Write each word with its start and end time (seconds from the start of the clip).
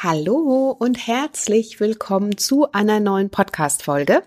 Hallo 0.00 0.76
und 0.78 1.08
herzlich 1.08 1.80
willkommen 1.80 2.38
zu 2.38 2.70
einer 2.70 3.00
neuen 3.00 3.30
Podcast-Folge. 3.30 4.22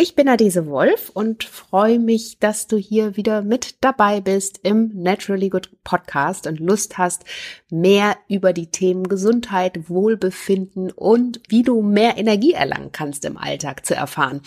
Ich 0.00 0.14
bin 0.14 0.28
Adese 0.28 0.68
Wolf 0.68 1.10
und 1.12 1.42
freue 1.42 1.98
mich, 1.98 2.38
dass 2.38 2.68
du 2.68 2.76
hier 2.76 3.16
wieder 3.16 3.42
mit 3.42 3.78
dabei 3.80 4.20
bist 4.20 4.60
im 4.62 4.92
Naturally 4.94 5.48
Good 5.48 5.70
Podcast 5.82 6.46
und 6.46 6.60
Lust 6.60 6.98
hast, 6.98 7.24
mehr 7.68 8.16
über 8.28 8.52
die 8.52 8.68
Themen 8.68 9.08
Gesundheit, 9.08 9.90
Wohlbefinden 9.90 10.92
und 10.92 11.40
wie 11.48 11.64
du 11.64 11.82
mehr 11.82 12.16
Energie 12.16 12.52
erlangen 12.52 12.92
kannst 12.92 13.24
im 13.24 13.36
Alltag 13.36 13.84
zu 13.84 13.96
erfahren. 13.96 14.40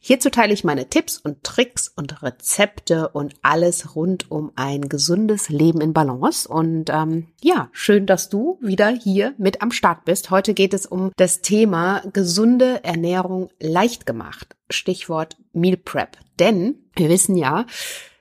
Hierzu 0.00 0.28
teile 0.28 0.52
ich 0.52 0.64
meine 0.64 0.88
Tipps 0.88 1.18
und 1.18 1.44
Tricks 1.44 1.86
und 1.86 2.24
Rezepte 2.24 3.10
und 3.10 3.34
alles 3.42 3.94
rund 3.94 4.28
um 4.32 4.50
ein 4.56 4.88
gesundes 4.88 5.48
Leben 5.50 5.82
in 5.82 5.92
Balance. 5.92 6.48
Und 6.48 6.90
ähm, 6.90 7.28
ja, 7.40 7.68
schön, 7.70 8.06
dass 8.06 8.28
du 8.28 8.58
wieder 8.60 8.88
hier 8.88 9.34
mit 9.38 9.62
am 9.62 9.70
Start 9.70 10.04
bist. 10.04 10.30
Heute 10.32 10.52
geht 10.52 10.74
es 10.74 10.84
um 10.84 11.12
das 11.16 11.42
Thema 11.42 12.02
gesunde 12.12 12.82
Ernährung 12.82 13.50
leicht 13.60 14.04
gemacht. 14.04 14.56
Stichwort 14.70 15.36
Meal 15.52 15.76
Prep. 15.76 16.16
Denn 16.38 16.76
wir 16.94 17.08
wissen 17.08 17.36
ja, 17.36 17.66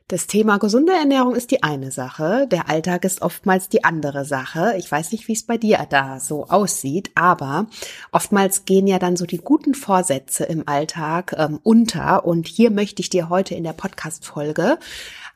das 0.08 0.27
Thema 0.27 0.59
gesunde 0.59 0.94
Ernährung 0.94 1.34
ist 1.34 1.49
die 1.49 1.63
eine 1.63 1.90
Sache, 1.90 2.48
der 2.48 2.70
Alltag 2.70 3.05
ist 3.05 3.23
oftmals 3.23 3.70
die 3.70 3.84
andere 3.84 4.23
Sache. 4.23 4.76
Ich 4.77 4.91
weiß 4.91 5.12
nicht, 5.12 5.27
wie 5.27 5.34
es 5.34 5.48
bei 5.48 5.58
dir 5.58 5.84
da 5.90 6.20
so 6.20 6.45
aussieht, 6.45 7.09
aber 7.16 7.66
oftmals 8.12 8.66
gehen 8.66 8.85
ja 8.85 8.99
dann 8.99 9.18
so 9.18 9.26
die 9.26 9.40
guten 9.40 9.73
Vorsätze 9.73 10.44
im 10.44 10.68
Alltag 10.68 11.34
ähm, 11.40 11.59
unter. 11.63 12.23
Und 12.23 12.48
hier 12.48 12.70
möchte 12.70 13.02
ich 13.02 13.09
dir 13.09 13.30
heute 13.30 13.55
in 13.55 13.63
der 13.63 13.73
Podcast-Folge 13.73 14.77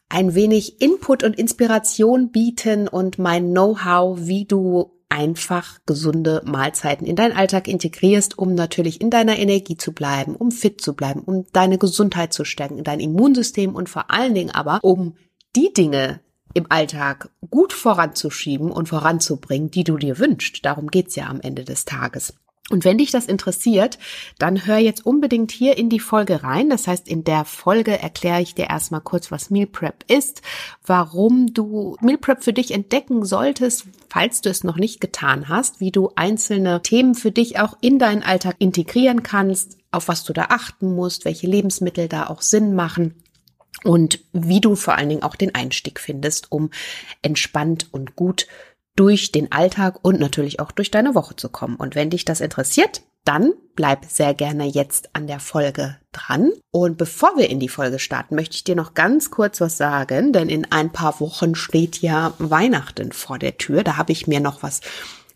ein 0.07 0.35
wenig 0.35 0.79
Input 0.81 1.23
und 1.23 1.39
Inspiration 1.39 2.31
bieten 2.31 2.87
und 2.87 3.17
mein 3.17 3.49
Know-how, 3.49 4.19
wie 4.21 4.45
du 4.45 4.91
einfach 5.09 5.79
gesunde 5.85 6.41
Mahlzeiten 6.45 7.05
in 7.05 7.15
deinen 7.15 7.35
Alltag 7.35 7.67
integrierst, 7.67 8.37
um 8.37 8.53
natürlich 8.53 9.01
in 9.01 9.09
deiner 9.09 9.37
Energie 9.37 9.75
zu 9.75 9.91
bleiben, 9.91 10.35
um 10.35 10.51
fit 10.51 10.81
zu 10.81 10.93
bleiben, 10.93 11.21
um 11.21 11.45
deine 11.51 11.77
Gesundheit 11.77 12.31
zu 12.31 12.45
stärken, 12.45 12.83
dein 12.83 12.99
Immunsystem 12.99 13.75
und 13.75 13.89
vor 13.89 14.11
allen 14.11 14.35
Dingen 14.35 14.51
aber, 14.51 14.79
um 14.83 15.15
die 15.55 15.73
Dinge 15.73 16.21
im 16.53 16.67
Alltag 16.69 17.29
gut 17.49 17.73
voranzuschieben 17.73 18.71
und 18.71 18.89
voranzubringen, 18.89 19.71
die 19.71 19.83
du 19.83 19.97
dir 19.97 20.19
wünschst. 20.19 20.63
Darum 20.63 20.87
geht's 20.87 21.15
ja 21.15 21.27
am 21.27 21.41
Ende 21.41 21.63
des 21.63 21.85
Tages. 21.85 22.33
Und 22.71 22.85
wenn 22.85 22.99
dich 22.99 23.09
das 23.11 23.25
interessiert, 23.25 23.97
dann 24.37 24.67
hör 24.67 24.77
jetzt 24.77 25.05
unbedingt 25.05 25.51
hier 25.51 25.77
in 25.77 25.89
die 25.89 25.99
Folge 25.99 26.43
rein. 26.43 26.69
Das 26.69 26.87
heißt, 26.87 27.07
in 27.07 27.23
der 27.23 27.45
Folge 27.45 27.99
erkläre 27.99 28.41
ich 28.41 28.53
dir 28.53 28.69
erstmal 28.69 29.01
kurz, 29.01 29.31
was 29.31 29.49
Meal 29.49 29.65
Prep 29.65 30.03
ist, 30.07 30.41
warum 30.85 31.53
du 31.53 31.97
Meal 32.01 32.19
Prep 32.19 32.43
für 32.43 32.53
dich 32.53 32.71
entdecken 32.71 33.25
solltest, 33.25 33.85
falls 34.09 34.41
du 34.41 34.49
es 34.49 34.63
noch 34.63 34.77
nicht 34.77 35.01
getan 35.01 35.49
hast, 35.49 35.79
wie 35.79 35.91
du 35.91 36.11
einzelne 36.15 36.81
Themen 36.83 37.15
für 37.15 37.31
dich 37.31 37.59
auch 37.59 37.75
in 37.81 37.97
deinen 37.97 38.23
Alltag 38.23 38.57
integrieren 38.59 39.23
kannst, 39.23 39.77
auf 39.91 40.07
was 40.07 40.23
du 40.23 40.33
da 40.33 40.47
achten 40.49 40.93
musst, 40.93 41.25
welche 41.25 41.47
Lebensmittel 41.47 42.07
da 42.07 42.27
auch 42.27 42.41
Sinn 42.41 42.75
machen 42.75 43.15
und 43.83 44.19
wie 44.33 44.61
du 44.61 44.75
vor 44.75 44.95
allen 44.95 45.09
Dingen 45.09 45.23
auch 45.23 45.35
den 45.35 45.55
Einstieg 45.55 45.99
findest, 45.99 46.51
um 46.51 46.69
entspannt 47.21 47.87
und 47.91 48.15
gut 48.15 48.47
durch 48.99 49.31
den 49.31 49.49
Alltag 49.49 49.99
und 50.01 50.19
natürlich 50.19 50.59
auch 50.59 50.73
durch 50.73 50.91
deine 50.91 51.15
Woche 51.15 51.33
zu 51.37 51.47
kommen. 51.47 51.77
Und 51.77 51.95
wenn 51.95 52.09
dich 52.09 52.25
das 52.25 52.41
interessiert, 52.41 53.01
dann 53.23 53.53
bleib 53.75 54.03
sehr 54.03 54.33
gerne 54.33 54.65
jetzt 54.65 55.15
an 55.15 55.25
der 55.25 55.39
Folge 55.39 55.95
dran. 56.11 56.51
Und 56.71 56.97
bevor 56.97 57.37
wir 57.37 57.49
in 57.49 57.61
die 57.61 57.69
Folge 57.69 57.97
starten, 57.97 58.35
möchte 58.35 58.57
ich 58.57 58.65
dir 58.65 58.75
noch 58.75 58.95
ganz 58.95 59.31
kurz 59.31 59.61
was 59.61 59.77
sagen, 59.77 60.33
denn 60.33 60.49
in 60.49 60.69
ein 60.69 60.91
paar 60.91 61.21
Wochen 61.21 61.55
steht 61.55 61.99
ja 62.01 62.33
Weihnachten 62.39 63.13
vor 63.13 63.39
der 63.39 63.57
Tür. 63.57 63.85
Da 63.85 63.95
habe 63.95 64.11
ich 64.11 64.27
mir 64.27 64.41
noch 64.41 64.63
was 64.63 64.81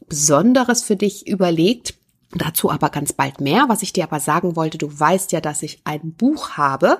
Besonderes 0.09 0.83
für 0.83 0.97
dich 0.97 1.25
überlegt. 1.25 1.93
Dazu 2.35 2.69
aber 2.69 2.89
ganz 2.89 3.13
bald 3.13 3.39
mehr. 3.39 3.69
Was 3.69 3.81
ich 3.81 3.93
dir 3.93 4.03
aber 4.03 4.19
sagen 4.19 4.57
wollte, 4.57 4.77
du 4.77 4.99
weißt 4.99 5.31
ja, 5.31 5.39
dass 5.39 5.63
ich 5.63 5.79
ein 5.85 6.11
Buch 6.11 6.57
habe. 6.57 6.99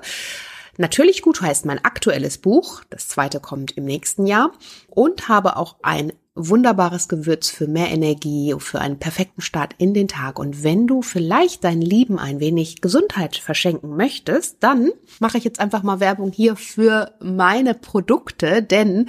Natürlich 0.78 1.20
gut 1.20 1.42
heißt 1.42 1.66
mein 1.66 1.84
aktuelles 1.84 2.38
Buch. 2.38 2.82
Das 2.88 3.08
zweite 3.08 3.38
kommt 3.38 3.72
im 3.72 3.84
nächsten 3.84 4.26
Jahr. 4.26 4.52
Und 4.88 5.28
habe 5.28 5.56
auch 5.56 5.76
ein 5.82 6.12
wunderbares 6.36 7.08
Gewürz 7.08 7.48
für 7.50 7.68
mehr 7.68 7.90
Energie, 7.90 8.54
für 8.58 8.80
einen 8.80 8.98
perfekten 8.98 9.40
Start 9.40 9.74
in 9.78 9.94
den 9.94 10.08
Tag. 10.08 10.38
Und 10.38 10.64
wenn 10.64 10.86
du 10.86 11.02
vielleicht 11.02 11.62
dein 11.62 11.80
Lieben 11.80 12.18
ein 12.18 12.40
wenig 12.40 12.80
Gesundheit 12.80 13.36
verschenken 13.36 13.96
möchtest, 13.96 14.56
dann 14.60 14.90
mache 15.20 15.38
ich 15.38 15.44
jetzt 15.44 15.60
einfach 15.60 15.82
mal 15.82 16.00
Werbung 16.00 16.32
hier 16.32 16.56
für 16.56 17.12
meine 17.20 17.74
Produkte, 17.74 18.62
denn 18.62 19.06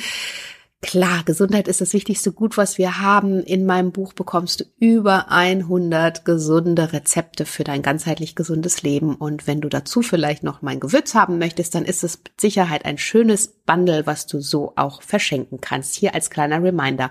Klar, 0.85 1.23
Gesundheit 1.25 1.68
ist 1.68 1.81
das 1.81 1.94
wichtigste 1.94 2.31
Gut, 2.31 2.57
was 2.57 2.78
wir 2.78 3.00
haben. 3.00 3.41
In 3.41 3.66
meinem 3.66 3.91
Buch 3.91 4.13
bekommst 4.13 4.59
du 4.59 4.66
über 4.78 5.31
100 5.31 6.25
gesunde 6.25 6.94
Rezepte 6.94 7.46
für 7.46 7.63
dein 7.63 7.81
ganzheitlich 7.81 8.35
gesundes 8.35 8.84
Leben. 8.84 9.16
Und 9.16 9.47
wenn 9.47 9.62
du 9.62 9.68
dazu 9.68 10.03
vielleicht 10.03 10.44
noch 10.44 10.62
mein 10.62 10.79
Gewürz 10.79 11.16
haben 11.16 11.40
möchtest, 11.40 11.74
dann 11.74 11.85
ist 11.85 12.03
es 12.03 12.19
mit 12.19 12.40
Sicherheit 12.40 12.85
ein 12.85 13.00
schönes 13.00 13.47
Bundle, 13.47 14.06
was 14.06 14.28
du 14.28 14.41
so 14.41 14.74
auch 14.75 15.01
verschenken 15.01 15.59
kannst. 15.59 15.95
Hier 15.95 16.13
als 16.13 16.29
kleiner 16.29 16.62
Reminder. 16.62 17.09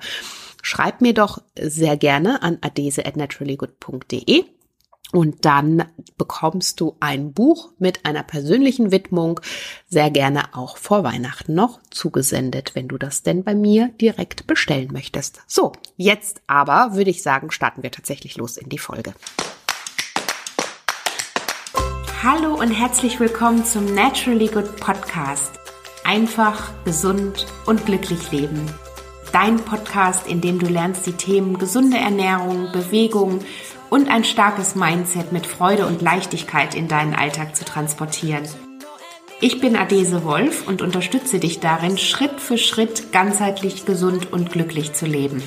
Schreib 0.63 1.01
mir 1.01 1.13
doch 1.13 1.43
sehr 1.61 1.97
gerne 1.97 2.45
an 2.45 2.59
adese 2.61 3.05
at 3.05 3.17
naturallygood.de 3.17 4.45
und 5.15 5.45
dann 5.45 5.85
bekommst 6.19 6.81
du 6.81 6.97
ein 6.99 7.33
Buch 7.33 7.71
mit 7.79 8.05
einer 8.05 8.25
persönlichen 8.25 8.91
Widmung, 8.91 9.41
sehr 9.87 10.11
gerne 10.11 10.57
auch 10.57 10.77
vor 10.77 11.05
Weihnachten 11.05 11.55
noch 11.55 11.79
zugesendet, 11.91 12.75
wenn 12.75 12.89
du 12.89 12.99
das 12.99 13.23
denn 13.23 13.45
bei 13.45 13.55
mir 13.55 13.91
direkt 14.01 14.49
bestellen 14.49 14.91
möchtest. 14.93 15.41
So, 15.47 15.71
jetzt 15.97 16.43
aber 16.49 16.97
würde 16.97 17.11
ich 17.11 17.23
sagen, 17.23 17.53
starten 17.53 17.85
wir 17.85 17.93
tatsächlich 17.93 18.37
los 18.37 18.57
in 18.57 18.69
die 18.69 18.79
Folge. 18.79 19.15
Hallo 22.25 22.55
und 22.55 22.73
herzlich 22.73 23.21
willkommen 23.21 23.65
zum 23.65 23.95
Naturally 23.95 24.49
Good 24.49 24.77
Podcast. 24.79 25.53
Einfach, 26.05 26.73
gesund 26.85 27.47
und 27.67 27.87
glücklich 27.87 28.33
leben. 28.33 28.67
Dein 29.33 29.57
Podcast, 29.57 30.27
in 30.27 30.41
dem 30.41 30.59
du 30.59 30.67
lernst 30.67 31.07
die 31.07 31.13
Themen 31.13 31.59
gesunde 31.59 31.99
Ernährung, 31.99 32.71
Bewegung, 32.73 33.41
und 33.95 34.09
ein 34.09 34.25
starkes 34.25 34.75
Mindset 34.75 35.31
mit 35.31 35.47
Freude 35.47 35.87
und 35.87 36.03
Leichtigkeit 36.03 36.75
in 36.75 36.89
deinen 36.89 37.15
Alltag 37.15 37.55
zu 37.55 37.65
transportieren. 37.65 38.43
Ich 39.41 39.61
bin 39.61 39.77
Adese 39.77 40.25
Wolf 40.25 40.67
und 40.67 40.83
unterstütze 40.83 41.39
dich 41.39 41.61
darin, 41.61 41.97
Schritt 41.97 42.41
für 42.41 42.59
Schritt 42.59 43.13
ganzheitlich 43.13 43.87
gesund 43.87 44.33
und 44.33 44.51
glücklich 44.51 44.95
zu 44.95 45.07
leben. 45.07 45.45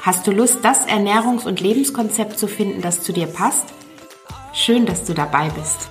Hast 0.00 0.26
du 0.26 0.30
Lust, 0.30 0.60
das 0.62 0.88
Ernährungs- 0.88 1.44
und 1.44 1.60
Lebenskonzept 1.60 2.38
zu 2.38 2.46
finden, 2.46 2.80
das 2.80 3.02
zu 3.02 3.12
dir 3.12 3.26
passt? 3.26 3.66
Schön, 4.54 4.86
dass 4.86 5.04
du 5.04 5.12
dabei 5.12 5.50
bist. 5.50 5.90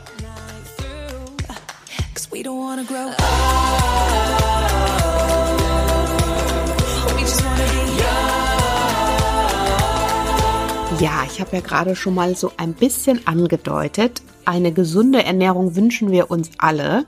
Ja, 11.04 11.26
ich 11.28 11.42
habe 11.42 11.58
ja 11.58 11.62
gerade 11.62 11.98
schon 11.98 12.16
mal 12.16 12.34
so 12.38 12.54
ein 12.56 12.72
bisschen 12.72 13.28
angedeutet, 13.28 14.22
eine 14.46 14.72
gesunde 14.72 15.22
Ernährung 15.22 15.76
wünschen 15.76 16.12
wir 16.12 16.32
uns 16.32 16.52
alle 16.60 17.06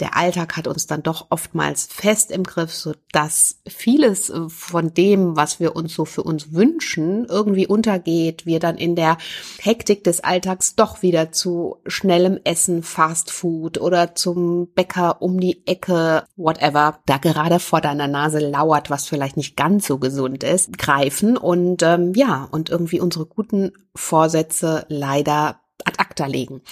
der 0.00 0.16
Alltag 0.16 0.56
hat 0.56 0.66
uns 0.66 0.86
dann 0.86 1.02
doch 1.02 1.26
oftmals 1.30 1.86
fest 1.86 2.30
im 2.30 2.44
Griff, 2.44 2.72
so 2.72 2.94
dass 3.12 3.60
vieles 3.66 4.28
äh, 4.28 4.48
von 4.48 4.92
dem, 4.92 5.36
was 5.36 5.58
wir 5.58 5.74
uns 5.74 5.94
so 5.94 6.04
für 6.04 6.22
uns 6.22 6.52
wünschen, 6.52 7.26
irgendwie 7.26 7.66
untergeht. 7.66 8.44
Wir 8.44 8.60
dann 8.60 8.76
in 8.76 8.94
der 8.94 9.16
Hektik 9.58 10.04
des 10.04 10.20
Alltags 10.20 10.74
doch 10.74 11.02
wieder 11.02 11.32
zu 11.32 11.78
schnellem 11.86 12.38
Essen, 12.44 12.82
Fast 12.82 13.30
Food 13.30 13.78
oder 13.80 14.14
zum 14.14 14.68
Bäcker 14.74 15.22
um 15.22 15.40
die 15.40 15.66
Ecke, 15.66 16.24
whatever, 16.36 17.00
da 17.06 17.16
gerade 17.16 17.58
vor 17.58 17.80
deiner 17.80 18.08
Nase 18.08 18.38
lauert, 18.38 18.90
was 18.90 19.06
vielleicht 19.06 19.36
nicht 19.36 19.56
ganz 19.56 19.86
so 19.86 19.98
gesund 19.98 20.44
ist, 20.44 20.76
greifen 20.76 21.36
und 21.36 21.82
ähm, 21.82 22.12
ja, 22.14 22.48
und 22.50 22.68
irgendwie 22.68 23.00
unsere 23.00 23.26
guten 23.26 23.72
Vorsätze 23.94 24.84
leider 24.88 25.60
ad 25.84 25.98
acta 25.98 26.26
legen. 26.26 26.62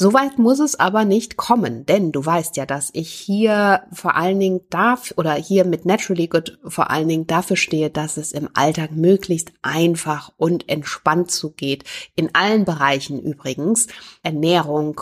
Soweit 0.00 0.38
muss 0.38 0.60
es 0.60 0.78
aber 0.78 1.04
nicht 1.04 1.36
kommen, 1.36 1.84
denn 1.84 2.12
du 2.12 2.24
weißt 2.24 2.56
ja, 2.56 2.66
dass 2.66 2.90
ich 2.92 3.10
hier 3.10 3.82
vor 3.92 4.14
allen 4.14 4.38
Dingen 4.38 4.60
darf 4.70 5.12
oder 5.16 5.34
hier 5.34 5.64
mit 5.64 5.86
Naturally 5.86 6.28
Good 6.28 6.60
vor 6.64 6.90
allen 6.90 7.08
Dingen 7.08 7.26
dafür 7.26 7.56
stehe, 7.56 7.90
dass 7.90 8.16
es 8.16 8.30
im 8.30 8.48
Alltag 8.54 8.92
möglichst 8.92 9.50
einfach 9.60 10.30
und 10.36 10.68
entspannt 10.68 11.32
zugeht. 11.32 11.82
In 12.14 12.32
allen 12.32 12.64
Bereichen 12.64 13.20
übrigens. 13.20 13.88
Ernährung, 14.22 15.00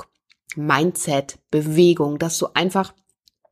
Mindset, 0.54 1.40
Bewegung, 1.50 2.18
dass 2.18 2.38
du 2.38 2.46
einfach 2.54 2.94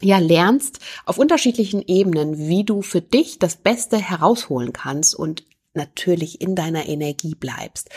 ja 0.00 0.16
lernst 0.16 0.78
auf 1.04 1.18
unterschiedlichen 1.18 1.82
Ebenen, 1.82 2.38
wie 2.38 2.64
du 2.64 2.80
für 2.80 3.02
dich 3.02 3.38
das 3.38 3.56
Beste 3.56 3.98
herausholen 3.98 4.72
kannst 4.72 5.14
und 5.14 5.44
natürlich 5.74 6.40
in 6.40 6.54
deiner 6.54 6.88
Energie 6.88 7.34
bleibst. 7.34 7.90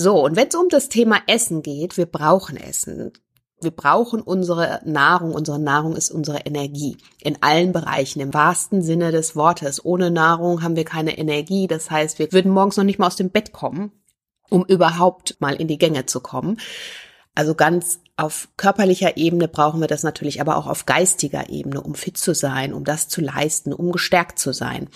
So, 0.00 0.24
und 0.24 0.36
wenn 0.36 0.46
es 0.46 0.54
um 0.54 0.68
das 0.68 0.88
Thema 0.88 1.18
Essen 1.26 1.60
geht, 1.60 1.96
wir 1.96 2.06
brauchen 2.06 2.56
Essen. 2.56 3.10
Wir 3.60 3.72
brauchen 3.72 4.20
unsere 4.20 4.80
Nahrung. 4.84 5.34
Unsere 5.34 5.58
Nahrung 5.58 5.96
ist 5.96 6.12
unsere 6.12 6.38
Energie. 6.46 6.98
In 7.20 7.42
allen 7.42 7.72
Bereichen, 7.72 8.20
im 8.20 8.32
wahrsten 8.32 8.80
Sinne 8.80 9.10
des 9.10 9.34
Wortes. 9.34 9.84
Ohne 9.84 10.12
Nahrung 10.12 10.62
haben 10.62 10.76
wir 10.76 10.84
keine 10.84 11.18
Energie. 11.18 11.66
Das 11.66 11.90
heißt, 11.90 12.20
wir 12.20 12.30
würden 12.30 12.52
morgens 12.52 12.76
noch 12.76 12.84
nicht 12.84 13.00
mal 13.00 13.08
aus 13.08 13.16
dem 13.16 13.30
Bett 13.30 13.52
kommen, 13.52 13.90
um 14.48 14.64
überhaupt 14.66 15.36
mal 15.40 15.56
in 15.56 15.66
die 15.66 15.78
Gänge 15.78 16.06
zu 16.06 16.20
kommen. 16.20 16.60
Also 17.34 17.56
ganz 17.56 17.98
auf 18.16 18.50
körperlicher 18.56 19.16
Ebene 19.16 19.48
brauchen 19.48 19.80
wir 19.80 19.88
das 19.88 20.04
natürlich, 20.04 20.40
aber 20.40 20.58
auch 20.58 20.68
auf 20.68 20.86
geistiger 20.86 21.50
Ebene, 21.50 21.80
um 21.80 21.96
fit 21.96 22.16
zu 22.16 22.36
sein, 22.36 22.72
um 22.72 22.84
das 22.84 23.08
zu 23.08 23.20
leisten, 23.20 23.72
um 23.72 23.90
gestärkt 23.90 24.38
zu 24.38 24.52
sein. 24.52 24.90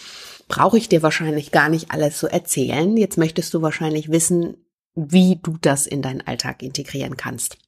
Brauche 0.47 0.79
ich 0.79 0.89
dir 0.89 1.03
wahrscheinlich 1.03 1.51
gar 1.51 1.71
nicht 1.71 1.91
alles 1.91 2.19
zu 2.19 2.29
erzählen. 2.29 2.97
Jetzt 2.97 3.19
möchtest 3.19 3.53
du 3.53 3.63
wahrscheinlich 3.63 4.13
wissen, 4.13 4.59
wie 4.95 5.39
du 5.43 5.57
das 5.61 5.87
in 5.87 6.03
deinen 6.03 6.21
Alltag 6.21 6.63
integrieren 6.63 7.17
kannst. 7.17 7.59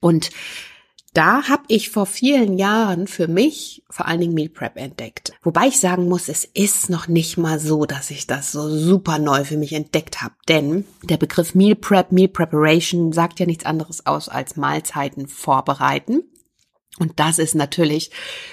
Und 0.00 0.30
da 1.14 1.48
habe 1.48 1.62
ich 1.68 1.90
vor 1.90 2.06
vielen 2.06 2.58
Jahren 2.58 3.06
für 3.06 3.28
mich 3.28 3.84
vor 3.88 4.06
allen 4.08 4.20
Dingen 4.20 4.34
Meal 4.34 4.48
Prep 4.48 4.76
entdeckt. 4.76 5.32
Wobei 5.42 5.68
ich 5.68 5.78
sagen 5.78 6.08
muss, 6.08 6.28
es 6.28 6.44
ist 6.44 6.90
noch 6.90 7.06
nicht 7.06 7.38
mal 7.38 7.60
so, 7.60 7.86
dass 7.86 8.10
ich 8.10 8.26
das 8.26 8.50
so 8.50 8.68
super 8.68 9.20
neu 9.20 9.44
für 9.44 9.56
mich 9.56 9.72
entdeckt 9.72 10.22
habe. 10.22 10.34
Denn 10.48 10.84
der 11.04 11.16
Begriff 11.16 11.54
Meal 11.54 11.76
Prep, 11.76 12.10
Meal 12.10 12.28
Preparation 12.28 13.12
sagt 13.12 13.38
ja 13.38 13.46
nichts 13.46 13.64
anderes 13.64 14.06
aus 14.06 14.28
als 14.28 14.56
Mahlzeiten 14.56 15.28
vorbereiten. 15.28 16.24
Und 17.00 17.18
das 17.18 17.40
ist 17.40 17.56
natürlich, 17.56 18.12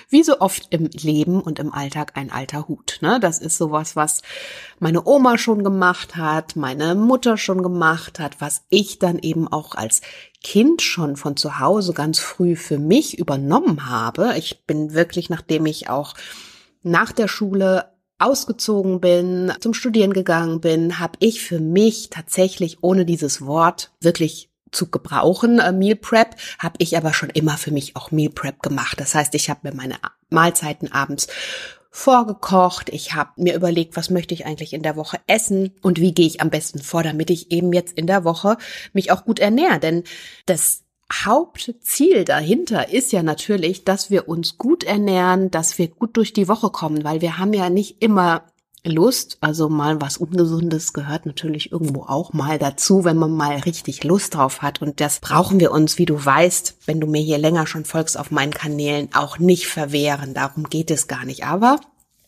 wie 0.09 0.23
so 0.23 0.39
oft 0.39 0.67
im 0.71 0.87
Leben 0.87 1.41
und 1.41 1.59
im 1.59 1.71
Alltag, 1.71 2.13
ein 2.15 2.31
alter 2.31 2.67
Hut. 2.67 2.97
Ne? 3.01 3.19
Das 3.19 3.37
ist 3.37 3.57
sowas, 3.57 3.95
was 3.95 4.23
meine 4.79 5.05
Oma 5.05 5.37
schon 5.37 5.63
gemacht 5.63 6.15
hat, 6.15 6.55
meine 6.55 6.95
Mutter 6.95 7.37
schon 7.37 7.61
gemacht 7.61 8.19
hat, 8.19 8.41
was 8.41 8.63
ich 8.69 8.97
dann 8.97 9.19
eben 9.19 9.47
auch 9.47 9.75
als 9.75 10.01
Kind 10.43 10.81
schon 10.81 11.17
von 11.17 11.37
zu 11.37 11.59
Hause 11.59 11.93
ganz 11.93 12.17
früh 12.17 12.55
für 12.55 12.79
mich 12.79 13.19
übernommen 13.19 13.87
habe. 13.87 14.33
Ich 14.37 14.65
bin 14.65 14.93
wirklich, 14.93 15.29
nachdem 15.29 15.67
ich 15.67 15.89
auch 15.89 16.15
nach 16.81 17.11
der 17.11 17.27
Schule 17.27 17.91
ausgezogen 18.17 19.01
bin, 19.01 19.51
zum 19.59 19.73
Studieren 19.75 20.13
gegangen 20.13 20.61
bin, 20.61 20.99
habe 20.99 21.13
ich 21.19 21.43
für 21.43 21.59
mich 21.59 22.09
tatsächlich 22.09 22.79
ohne 22.81 23.05
dieses 23.05 23.45
Wort 23.45 23.91
wirklich 23.99 24.50
zu 24.71 24.89
gebrauchen, 24.89 25.59
äh, 25.59 25.71
Meal 25.71 25.95
Prep, 25.95 26.35
habe 26.59 26.75
ich 26.79 26.97
aber 26.97 27.13
schon 27.13 27.29
immer 27.29 27.57
für 27.57 27.71
mich 27.71 27.95
auch 27.95 28.11
Meal 28.11 28.31
Prep 28.31 28.61
gemacht. 28.61 28.99
Das 28.99 29.15
heißt, 29.15 29.35
ich 29.35 29.49
habe 29.49 29.61
mir 29.63 29.75
meine 29.75 29.95
Mahlzeiten 30.29 30.91
abends 30.91 31.27
vorgekocht, 31.93 32.89
ich 32.89 33.13
habe 33.13 33.31
mir 33.35 33.53
überlegt, 33.53 33.97
was 33.97 34.09
möchte 34.09 34.33
ich 34.33 34.45
eigentlich 34.45 34.71
in 34.71 34.81
der 34.81 34.95
Woche 34.95 35.19
essen 35.27 35.75
und 35.81 35.99
wie 35.99 36.13
gehe 36.13 36.25
ich 36.25 36.39
am 36.39 36.49
besten 36.49 36.79
vor, 36.79 37.03
damit 37.03 37.29
ich 37.29 37.51
eben 37.51 37.73
jetzt 37.73 37.97
in 37.97 38.07
der 38.07 38.23
Woche 38.23 38.57
mich 38.93 39.11
auch 39.11 39.25
gut 39.25 39.39
ernähre. 39.39 39.77
Denn 39.77 40.05
das 40.45 40.83
Hauptziel 41.11 42.23
dahinter 42.23 42.89
ist 42.89 43.11
ja 43.11 43.23
natürlich, 43.23 43.83
dass 43.83 44.09
wir 44.09 44.29
uns 44.29 44.57
gut 44.57 44.85
ernähren, 44.85 45.51
dass 45.51 45.77
wir 45.77 45.89
gut 45.89 46.15
durch 46.15 46.31
die 46.31 46.47
Woche 46.47 46.69
kommen, 46.69 47.03
weil 47.03 47.19
wir 47.19 47.37
haben 47.37 47.53
ja 47.53 47.69
nicht 47.69 48.01
immer 48.01 48.45
Lust, 48.83 49.37
also 49.41 49.69
mal 49.69 50.01
was 50.01 50.17
Ungesundes 50.17 50.91
gehört 50.91 51.27
natürlich 51.27 51.71
irgendwo 51.71 52.03
auch 52.03 52.33
mal 52.33 52.57
dazu, 52.57 53.03
wenn 53.03 53.17
man 53.17 53.31
mal 53.31 53.57
richtig 53.57 54.03
Lust 54.03 54.33
drauf 54.33 54.63
hat. 54.63 54.81
Und 54.81 54.99
das 54.99 55.19
brauchen 55.19 55.59
wir 55.59 55.71
uns, 55.71 55.99
wie 55.99 56.05
du 56.05 56.23
weißt, 56.23 56.77
wenn 56.87 56.99
du 56.99 57.05
mir 57.05 57.21
hier 57.21 57.37
länger 57.37 57.67
schon 57.67 57.85
folgst 57.85 58.17
auf 58.17 58.31
meinen 58.31 58.53
Kanälen, 58.53 59.09
auch 59.13 59.37
nicht 59.37 59.67
verwehren. 59.67 60.33
Darum 60.33 60.63
geht 60.63 60.89
es 60.89 61.07
gar 61.07 61.25
nicht. 61.25 61.45
Aber 61.45 61.79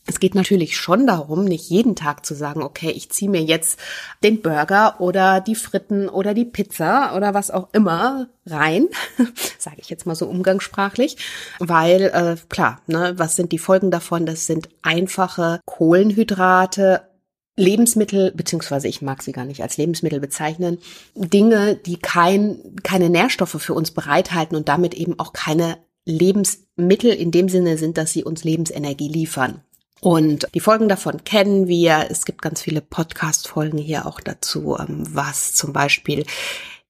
es 0.06 0.20
geht 0.20 0.36
natürlich 0.36 0.78
schon 0.78 1.08
darum, 1.08 1.46
nicht 1.46 1.70
jeden 1.70 1.96
Tag 1.96 2.26
zu 2.26 2.34
sagen, 2.34 2.62
okay, 2.62 2.92
ich 2.92 3.10
ziehe 3.10 3.32
mir 3.32 3.42
jetzt 3.42 3.80
den 4.22 4.42
Burger 4.42 5.00
oder 5.00 5.40
die 5.40 5.56
Fritten 5.56 6.10
oder 6.10 6.34
die 6.34 6.46
Pizza 6.46 7.16
oder 7.16 7.34
was 7.34 7.52
auch 7.52 7.70
immer 7.74 8.28
rein, 8.46 8.90
sage 9.58 9.78
ich 9.80 9.90
jetzt 9.90 10.06
mal 10.06 10.16
so 10.16 10.28
umgangssprachlich, 10.28 11.18
weil 11.60 12.02
äh, 12.14 12.36
klar, 12.50 12.82
ne, 12.88 13.14
was 13.18 13.38
sind 13.38 13.54
die 13.54 13.60
Folgen 13.60 13.92
davon? 13.92 14.26
Das 14.26 14.46
sind 14.46 14.68
einfache 14.82 15.62
Kohlenhydrate, 15.66 17.08
Lebensmittel, 17.56 18.32
beziehungsweise 18.32 18.88
ich 18.88 19.02
mag 19.02 19.22
sie 19.22 19.32
gar 19.32 19.46
nicht 19.46 19.62
als 19.62 19.78
Lebensmittel 19.78 20.20
bezeichnen, 20.20 20.80
Dinge, 21.16 21.76
die 21.76 21.98
kein, 21.98 22.76
keine 22.84 23.10
Nährstoffe 23.10 23.62
für 23.62 23.76
uns 23.76 23.92
bereithalten 23.92 24.58
und 24.58 24.68
damit 24.68 24.96
eben 24.96 25.20
auch 25.20 25.34
keine 25.34 25.78
Lebensmittel 26.06 27.12
in 27.12 27.32
dem 27.32 27.48
Sinne 27.48 27.78
sind, 27.78 27.98
dass 27.98 28.12
sie 28.12 28.24
uns 28.24 28.44
Lebensenergie 28.44 29.08
liefern. 29.08 29.62
Und 30.04 30.50
die 30.54 30.60
Folgen 30.60 30.90
davon 30.90 31.24
kennen 31.24 31.70
wir. 31.70 32.08
Es 32.10 32.26
gibt 32.26 32.42
ganz 32.42 32.62
viele 32.62 32.82
Podcast-Folgen 32.82 33.78
hier 33.78 34.06
auch 34.06 34.20
dazu, 34.20 34.76
ähm, 34.78 35.06
was 35.10 35.54
zum 35.54 35.72
Beispiel 35.72 36.26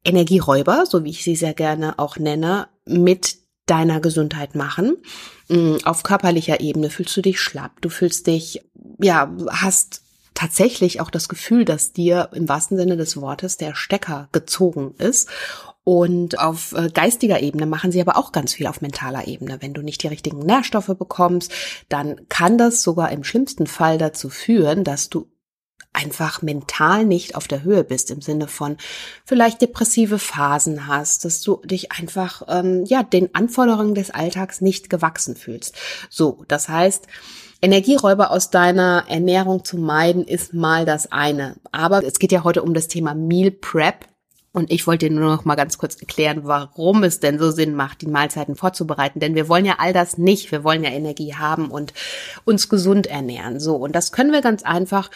Energieräuber, 0.04 0.88
so 0.88 1.04
wie 1.04 1.12
ich 1.12 1.24
sie 1.24 1.36
sehr 1.36 1.54
gerne 1.54 2.00
auch 2.00 2.18
nenne, 2.18 2.69
mit 2.88 3.36
deiner 3.68 4.00
Gesundheit 4.00 4.56
machen. 4.56 4.98
Mm, 5.48 5.75
auf 5.83 6.01
körperlicher 6.01 6.60
Ebene 6.60 6.89
fühlst 6.89 7.15
du 7.15 7.21
dich 7.21 7.39
schlapp, 7.39 7.80
du 7.81 7.89
fühlst 7.89 8.25
dich, 8.25 8.63
ja, 9.00 9.31
hast 9.48 10.01
tatsächlich 10.33 11.00
auch 11.00 11.12
das 11.12 11.30
Gefühl, 11.30 11.65
dass 11.65 11.94
dir 11.94 12.30
im 12.33 12.50
wahrsten 12.50 12.77
Sinne 12.77 12.98
des 12.98 13.21
Wortes 13.21 13.57
der 13.57 13.75
Stecker 13.75 14.27
gezogen 14.31 14.95
ist 14.98 15.30
und 15.83 16.39
auf 16.39 16.74
äh, 16.74 16.89
geistiger 16.94 17.41
Ebene 17.41 17.65
machen 17.65 17.91
sie 17.91 18.01
aber 18.01 18.18
auch 18.18 18.31
ganz 18.31 18.53
viel 18.53 18.68
auf 18.68 18.81
mentaler 18.81 19.27
Ebene. 19.27 19.57
Wenn 19.62 19.74
du 19.74 19.81
nicht 19.81 20.01
die 20.03 20.07
richtigen 20.07 20.39
Nährstoffe 20.39 20.95
bekommst, 20.97 21.51
dann 21.89 22.27
kann 22.30 22.57
das 22.57 22.83
sogar 22.83 23.12
im 23.12 23.24
schlimmsten 23.24 23.68
Fall 23.68 23.97
dazu 23.97 24.30
führen, 24.30 24.83
dass 24.83 25.09
du 25.09 25.27
einfach 25.91 26.41
mental 26.41 27.06
nicht 27.06 27.35
auf 27.35 27.47
der 27.47 27.63
Höhe 27.63 27.83
bist 27.83 28.09
im 28.12 28.21
Sinne 28.21 28.47
von 28.47 28.77
vielleicht 29.25 29.62
depressive 29.62 30.19
Phasen 30.19 30.88
hast, 30.88 31.24
dass 31.24 31.41
du 31.41 31.62
dich 31.63 31.91
einfach 31.91 32.44
ähm, 32.47 32.83
ja 32.86 33.03
den 33.03 33.36
Anforderungen 33.36 33.94
des 33.94 34.09
Alltags 34.09 34.62
nicht 34.62 34.89
gewachsen 34.89 35.36
fühlst. 35.36 35.75
So, 36.09 36.44
das 36.47 36.68
heißt, 36.68 37.07
Energieräuber 37.62 38.31
aus 38.31 38.50
deiner 38.50 39.06
Ernährung 39.07 39.63
zu 39.63 39.77
meiden 39.77 40.25
ist 40.25 40.53
mal 40.53 40.86
das 40.86 41.12
eine. 41.12 41.56
Aber 41.71 42.03
es 42.03 42.19
geht 42.19 42.31
ja 42.31 42.44
heute 42.44 42.63
um 42.63 42.74
das 42.74 42.88
Thema 42.88 43.13
Meal 43.13 43.51
Prep 43.51 44.07
und 44.53 44.71
ich 44.71 44.85
wollte 44.85 45.09
nur 45.09 45.35
noch 45.35 45.45
mal 45.45 45.55
ganz 45.55 45.79
kurz 45.79 45.95
erklären, 45.95 46.41
warum 46.44 47.03
es 47.03 47.19
denn 47.19 47.39
so 47.39 47.50
Sinn 47.50 47.73
macht, 47.73 48.01
die 48.01 48.07
Mahlzeiten 48.07 48.55
vorzubereiten. 48.55 49.19
Denn 49.19 49.33
wir 49.33 49.50
wollen 49.50 49.65
ja 49.65 49.75
all 49.79 49.94
das 49.94 50.19
nicht. 50.19 50.51
Wir 50.51 50.63
wollen 50.63 50.83
ja 50.83 50.91
Energie 50.91 51.33
haben 51.33 51.71
und 51.71 51.91
uns 52.45 52.69
gesund 52.69 53.07
ernähren. 53.07 53.59
So. 53.59 53.75
Und 53.75 53.94
das 53.94 54.11
können 54.11 54.31
wir 54.31 54.41
ganz 54.41 54.61
einfach 54.61 55.09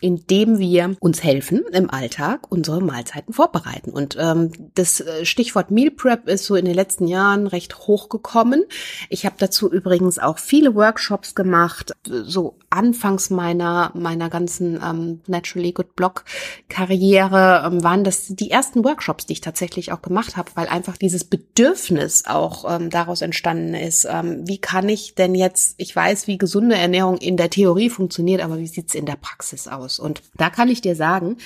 indem 0.00 0.58
wir 0.58 0.96
uns 1.00 1.22
helfen, 1.22 1.64
im 1.72 1.90
Alltag 1.90 2.50
unsere 2.50 2.80
Mahlzeiten 2.80 3.32
vorbereiten. 3.32 3.90
Und 3.90 4.16
ähm, 4.18 4.52
das 4.74 5.00
äh, 5.00 5.24
Stichwort 5.24 5.70
Meal 5.70 5.90
Prep 5.90 6.28
ist 6.28 6.44
so 6.44 6.54
in 6.54 6.64
den 6.64 6.74
letzten 6.74 7.06
Jahren 7.06 7.46
recht 7.46 7.78
hochgekommen. 7.78 8.64
Ich 9.08 9.26
habe 9.26 9.36
dazu 9.38 9.70
übrigens 9.70 10.18
auch 10.18 10.38
viele 10.38 10.74
Workshops 10.74 11.34
gemacht. 11.34 11.92
So 12.06 12.56
anfangs 12.70 13.30
meiner 13.30 13.92
meiner 13.94 14.28
ganzen 14.28 14.80
ähm, 14.82 15.20
Naturally 15.26 15.72
Good 15.72 15.96
Blog 15.96 16.24
Karriere 16.68 17.62
ähm, 17.66 17.82
waren 17.82 18.04
das 18.04 18.26
die 18.28 18.50
ersten 18.50 18.84
Workshops, 18.84 19.26
die 19.26 19.34
ich 19.34 19.40
tatsächlich 19.40 19.92
auch 19.92 20.02
gemacht 20.02 20.36
habe, 20.36 20.50
weil 20.54 20.68
einfach 20.68 20.96
dieses 20.96 21.24
Bedürfnis 21.24 22.24
auch 22.26 22.64
ähm, 22.70 22.90
daraus 22.90 23.22
entstanden 23.22 23.74
ist. 23.74 24.06
Ähm, 24.10 24.46
wie 24.46 24.58
kann 24.58 24.88
ich 24.88 25.14
denn 25.14 25.34
jetzt? 25.34 25.74
Ich 25.78 25.94
weiß, 25.94 26.26
wie 26.26 26.38
gesunde 26.38 26.76
Ernährung 26.76 27.16
in 27.18 27.36
der 27.36 27.50
Theorie 27.50 27.90
funktioniert, 27.90 28.42
aber 28.42 28.58
wie 28.58 28.66
sieht's 28.66 28.94
in 28.94 29.06
der 29.06 29.16
Praxis 29.16 29.66
aus? 29.68 29.87
Aus. 29.88 29.98
Und 29.98 30.22
da 30.36 30.50
kann 30.50 30.68
ich 30.68 30.80
dir 30.80 30.94
sagen, 30.94 31.38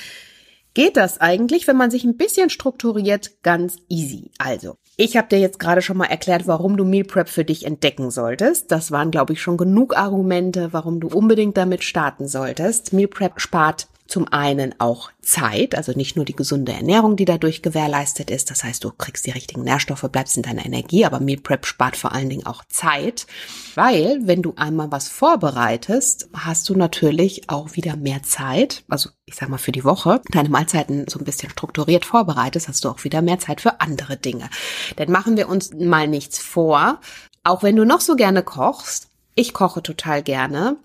geht 0.74 0.96
das 0.96 1.20
eigentlich, 1.20 1.66
wenn 1.68 1.76
man 1.76 1.90
sich 1.90 2.04
ein 2.04 2.16
bisschen 2.16 2.50
strukturiert, 2.50 3.42
ganz 3.42 3.76
easy. 3.88 4.30
Also, 4.38 4.76
ich 4.96 5.16
habe 5.16 5.28
dir 5.28 5.38
jetzt 5.38 5.58
gerade 5.58 5.82
schon 5.82 5.96
mal 5.96 6.06
erklärt, 6.06 6.46
warum 6.46 6.76
du 6.76 6.84
Meal 6.84 7.04
Prep 7.04 7.28
für 7.28 7.44
dich 7.44 7.64
entdecken 7.64 8.10
solltest. 8.10 8.70
Das 8.70 8.90
waren, 8.90 9.10
glaube 9.10 9.32
ich, 9.32 9.42
schon 9.42 9.56
genug 9.56 9.96
Argumente, 9.96 10.72
warum 10.72 11.00
du 11.00 11.08
unbedingt 11.08 11.56
damit 11.56 11.84
starten 11.84 12.28
solltest. 12.28 12.92
Meal 12.92 13.08
Prep 13.08 13.40
spart 13.40 13.88
zum 14.12 14.30
einen 14.30 14.74
auch 14.78 15.10
Zeit, 15.22 15.74
also 15.74 15.92
nicht 15.92 16.16
nur 16.16 16.26
die 16.26 16.36
gesunde 16.36 16.72
Ernährung, 16.72 17.16
die 17.16 17.24
dadurch 17.24 17.62
gewährleistet 17.62 18.30
ist. 18.30 18.50
Das 18.50 18.62
heißt, 18.62 18.84
du 18.84 18.90
kriegst 18.90 19.24
die 19.24 19.30
richtigen 19.30 19.62
Nährstoffe, 19.62 20.06
bleibst 20.12 20.36
in 20.36 20.42
deiner 20.42 20.66
Energie, 20.66 21.06
aber 21.06 21.18
Meal 21.18 21.40
Prep 21.40 21.64
spart 21.64 21.96
vor 21.96 22.12
allen 22.12 22.28
Dingen 22.28 22.44
auch 22.44 22.62
Zeit, 22.68 23.26
weil 23.74 24.20
wenn 24.24 24.42
du 24.42 24.52
einmal 24.56 24.92
was 24.92 25.08
vorbereitest, 25.08 26.28
hast 26.34 26.68
du 26.68 26.76
natürlich 26.76 27.48
auch 27.48 27.74
wieder 27.74 27.96
mehr 27.96 28.22
Zeit. 28.22 28.84
Also 28.86 29.08
ich 29.24 29.34
sag 29.34 29.48
mal 29.48 29.56
für 29.56 29.72
die 29.72 29.84
Woche, 29.84 30.20
deine 30.30 30.50
Mahlzeiten 30.50 31.06
so 31.08 31.18
ein 31.18 31.24
bisschen 31.24 31.48
strukturiert 31.48 32.04
vorbereitest, 32.04 32.68
hast 32.68 32.84
du 32.84 32.90
auch 32.90 33.04
wieder 33.04 33.22
mehr 33.22 33.38
Zeit 33.38 33.62
für 33.62 33.80
andere 33.80 34.18
Dinge. 34.18 34.50
Denn 34.98 35.10
machen 35.10 35.38
wir 35.38 35.48
uns 35.48 35.72
mal 35.72 36.06
nichts 36.06 36.38
vor. 36.38 37.00
Auch 37.44 37.62
wenn 37.62 37.76
du 37.76 37.86
noch 37.86 38.02
so 38.02 38.14
gerne 38.14 38.42
kochst, 38.42 39.08
ich 39.34 39.54
koche 39.54 39.82
total 39.82 40.22
gerne. 40.22 40.76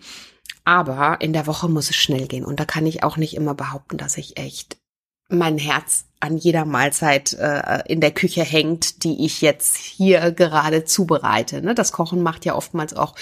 Aber 0.68 1.22
in 1.22 1.32
der 1.32 1.48
Woche 1.48 1.70
muss 1.70 1.90
es 1.90 1.96
schnell 1.96 2.28
gehen. 2.28 2.44
Und 2.44 2.60
da 2.60 2.66
kann 2.66 2.86
ich 2.86 3.02
auch 3.02 3.16
nicht 3.16 3.38
immer 3.38 3.54
behaupten, 3.54 3.98
dass 3.98 4.18
ich 4.18 4.36
echt 4.36 4.76
mein 5.30 5.58
Herz 5.58 6.08
an 6.20 6.36
jeder 6.36 6.66
Mahlzeit 6.66 7.32
äh, 7.40 7.84
in 7.86 8.02
der 8.02 8.12
Küche 8.12 8.44
hängt, 8.44 9.06
die 9.06 9.26
ich 9.26 9.40
jetzt 9.40 9.78
hier 9.78 10.34
gerade 10.34 10.84
zubereite. 10.84 11.62
Ne? 11.62 11.74
Das 11.74 11.94
Kochen 11.94 12.22
macht 12.22 12.44
ja 12.44 12.54
oftmals 12.54 12.94
auch 12.94 13.16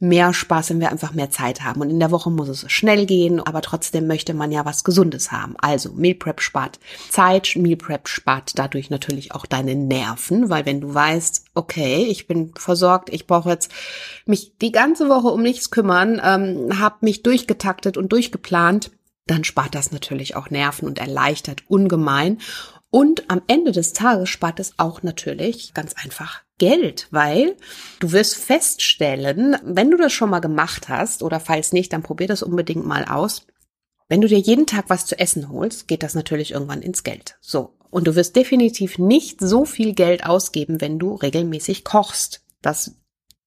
mehr 0.00 0.32
Spaß, 0.32 0.70
wenn 0.70 0.80
wir 0.80 0.90
einfach 0.90 1.12
mehr 1.12 1.30
Zeit 1.30 1.62
haben. 1.62 1.80
Und 1.80 1.90
in 1.90 1.98
der 1.98 2.12
Woche 2.12 2.30
muss 2.30 2.48
es 2.48 2.70
schnell 2.70 3.04
gehen, 3.04 3.40
aber 3.40 3.62
trotzdem 3.62 4.06
möchte 4.06 4.32
man 4.32 4.52
ja 4.52 4.64
was 4.64 4.84
Gesundes 4.84 5.32
haben. 5.32 5.56
Also 5.58 5.92
Meal 5.92 6.14
Prep 6.14 6.40
spart 6.40 6.78
Zeit, 7.10 7.56
Meal 7.56 7.76
Prep 7.76 8.06
spart 8.06 8.52
dadurch 8.56 8.90
natürlich 8.90 9.32
auch 9.32 9.44
deine 9.44 9.74
Nerven, 9.74 10.50
weil 10.50 10.66
wenn 10.66 10.80
du 10.80 10.94
weißt, 10.94 11.46
okay, 11.54 12.06
ich 12.08 12.28
bin 12.28 12.52
versorgt, 12.56 13.10
ich 13.10 13.26
brauche 13.26 13.50
jetzt 13.50 13.72
mich 14.24 14.56
die 14.60 14.72
ganze 14.72 15.08
Woche 15.08 15.28
um 15.28 15.42
nichts 15.42 15.70
kümmern, 15.70 16.20
ähm, 16.24 16.78
habe 16.78 16.96
mich 17.00 17.22
durchgetaktet 17.22 17.96
und 17.96 18.12
durchgeplant, 18.12 18.92
dann 19.26 19.44
spart 19.44 19.74
das 19.74 19.90
natürlich 19.90 20.36
auch 20.36 20.50
Nerven 20.50 20.86
und 20.86 20.98
erleichtert 20.98 21.64
ungemein. 21.68 22.38
Und 22.90 23.28
am 23.28 23.42
Ende 23.48 23.72
des 23.72 23.92
Tages 23.92 24.30
spart 24.30 24.60
es 24.60 24.74
auch 24.78 25.02
natürlich 25.02 25.74
ganz 25.74 25.94
einfach 25.94 26.42
Geld, 26.58 27.08
weil 27.10 27.56
du 28.00 28.12
wirst 28.12 28.36
feststellen, 28.36 29.56
wenn 29.62 29.90
du 29.90 29.96
das 29.96 30.12
schon 30.12 30.30
mal 30.30 30.40
gemacht 30.40 30.88
hast 30.88 31.22
oder 31.22 31.40
falls 31.40 31.72
nicht, 31.72 31.92
dann 31.92 32.02
probier 32.02 32.26
das 32.26 32.42
unbedingt 32.42 32.84
mal 32.84 33.04
aus. 33.04 33.46
Wenn 34.08 34.20
du 34.20 34.28
dir 34.28 34.38
jeden 34.38 34.66
Tag 34.66 34.86
was 34.88 35.06
zu 35.06 35.18
essen 35.18 35.50
holst, 35.50 35.86
geht 35.86 36.02
das 36.02 36.14
natürlich 36.14 36.52
irgendwann 36.52 36.82
ins 36.82 37.04
Geld. 37.04 37.36
So. 37.40 37.74
Und 37.90 38.06
du 38.06 38.14
wirst 38.16 38.36
definitiv 38.36 38.98
nicht 38.98 39.40
so 39.40 39.64
viel 39.64 39.94
Geld 39.94 40.26
ausgeben, 40.26 40.80
wenn 40.80 40.98
du 40.98 41.14
regelmäßig 41.14 41.84
kochst. 41.84 42.42
Das 42.60 42.96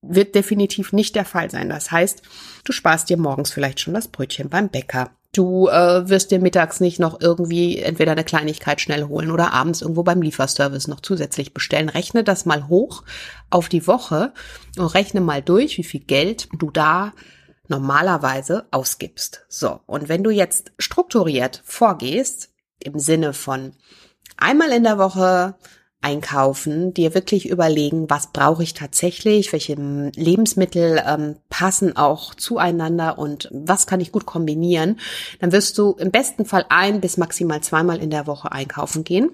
wird 0.02 0.34
definitiv 0.34 0.94
nicht 0.94 1.16
der 1.16 1.26
Fall 1.26 1.52
sein. 1.52 1.70
Das 1.70 1.92
heißt, 1.92 2.24
du 2.64 2.72
sparst 2.72 3.10
dir 3.10 3.18
morgens 3.18 3.52
vielleicht 3.52 3.80
schon 3.80 3.94
das 3.94 4.08
Brötchen 4.08 4.50
beim 4.50 4.70
Bäcker. 4.70 5.12
Du 5.34 5.70
äh, 5.70 6.10
wirst 6.10 6.32
dir 6.32 6.40
mittags 6.40 6.82
nicht 6.82 7.00
noch 7.00 7.22
irgendwie 7.22 7.78
entweder 7.78 8.12
eine 8.12 8.26
Kleinigkeit 8.26 8.82
schnell 8.82 9.06
holen 9.06 9.32
oder 9.32 9.54
abends 9.54 9.82
irgendwo 9.82 10.04
beim 10.04 10.22
Lieferservice 10.22 10.90
noch 10.90 11.00
zusätzlich 11.00 11.54
bestellen. 11.54 11.88
Rechne 11.88 12.26
das 12.26 12.46
mal 12.46 12.68
hoch 12.68 13.04
auf 13.50 13.70
die 13.70 13.88
Woche 13.88 14.34
und 14.78 14.88
rechne 14.88 15.22
mal 15.22 15.42
durch, 15.42 15.78
wie 15.78 15.86
viel 15.86 16.02
Geld 16.02 16.50
du 16.60 16.70
da 16.70 17.14
normalerweise 17.70 18.68
ausgibst. 18.72 19.46
So, 19.48 19.80
und 19.86 20.10
wenn 20.10 20.24
du 20.24 20.32
jetzt 20.32 20.74
strukturiert 20.78 21.62
vorgehst, 21.64 22.50
im 22.80 23.00
Sinne 23.00 23.32
von 23.32 23.74
einmal 24.36 24.72
in 24.72 24.84
der 24.84 24.98
Woche 24.98 25.56
einkaufen, 26.02 26.94
dir 26.94 27.14
wirklich 27.14 27.48
überlegen, 27.48 28.10
was 28.10 28.32
brauche 28.32 28.64
ich 28.64 28.74
tatsächlich, 28.74 29.54
welche 29.54 29.76
Lebensmittel 29.76 31.02
ähm, 31.06 31.36
passen 31.50 31.96
auch 31.96 32.36
zueinander 32.36 33.20
und 33.20 33.50
was 33.52 33.88
kann 33.88 34.02
ich 34.02 34.12
gut 34.12 34.26
kombinieren, 34.26 35.00
dann 35.40 35.52
wirst 35.52 35.78
du 35.78 35.92
im 35.94 36.12
besten 36.12 36.46
Fall 36.46 36.66
ein 36.70 37.02
bis 37.02 37.18
maximal 37.18 37.62
zweimal 37.62 38.00
in 38.00 38.10
der 38.10 38.28
Woche 38.28 38.52
einkaufen 38.52 39.04
gehen. 39.04 39.30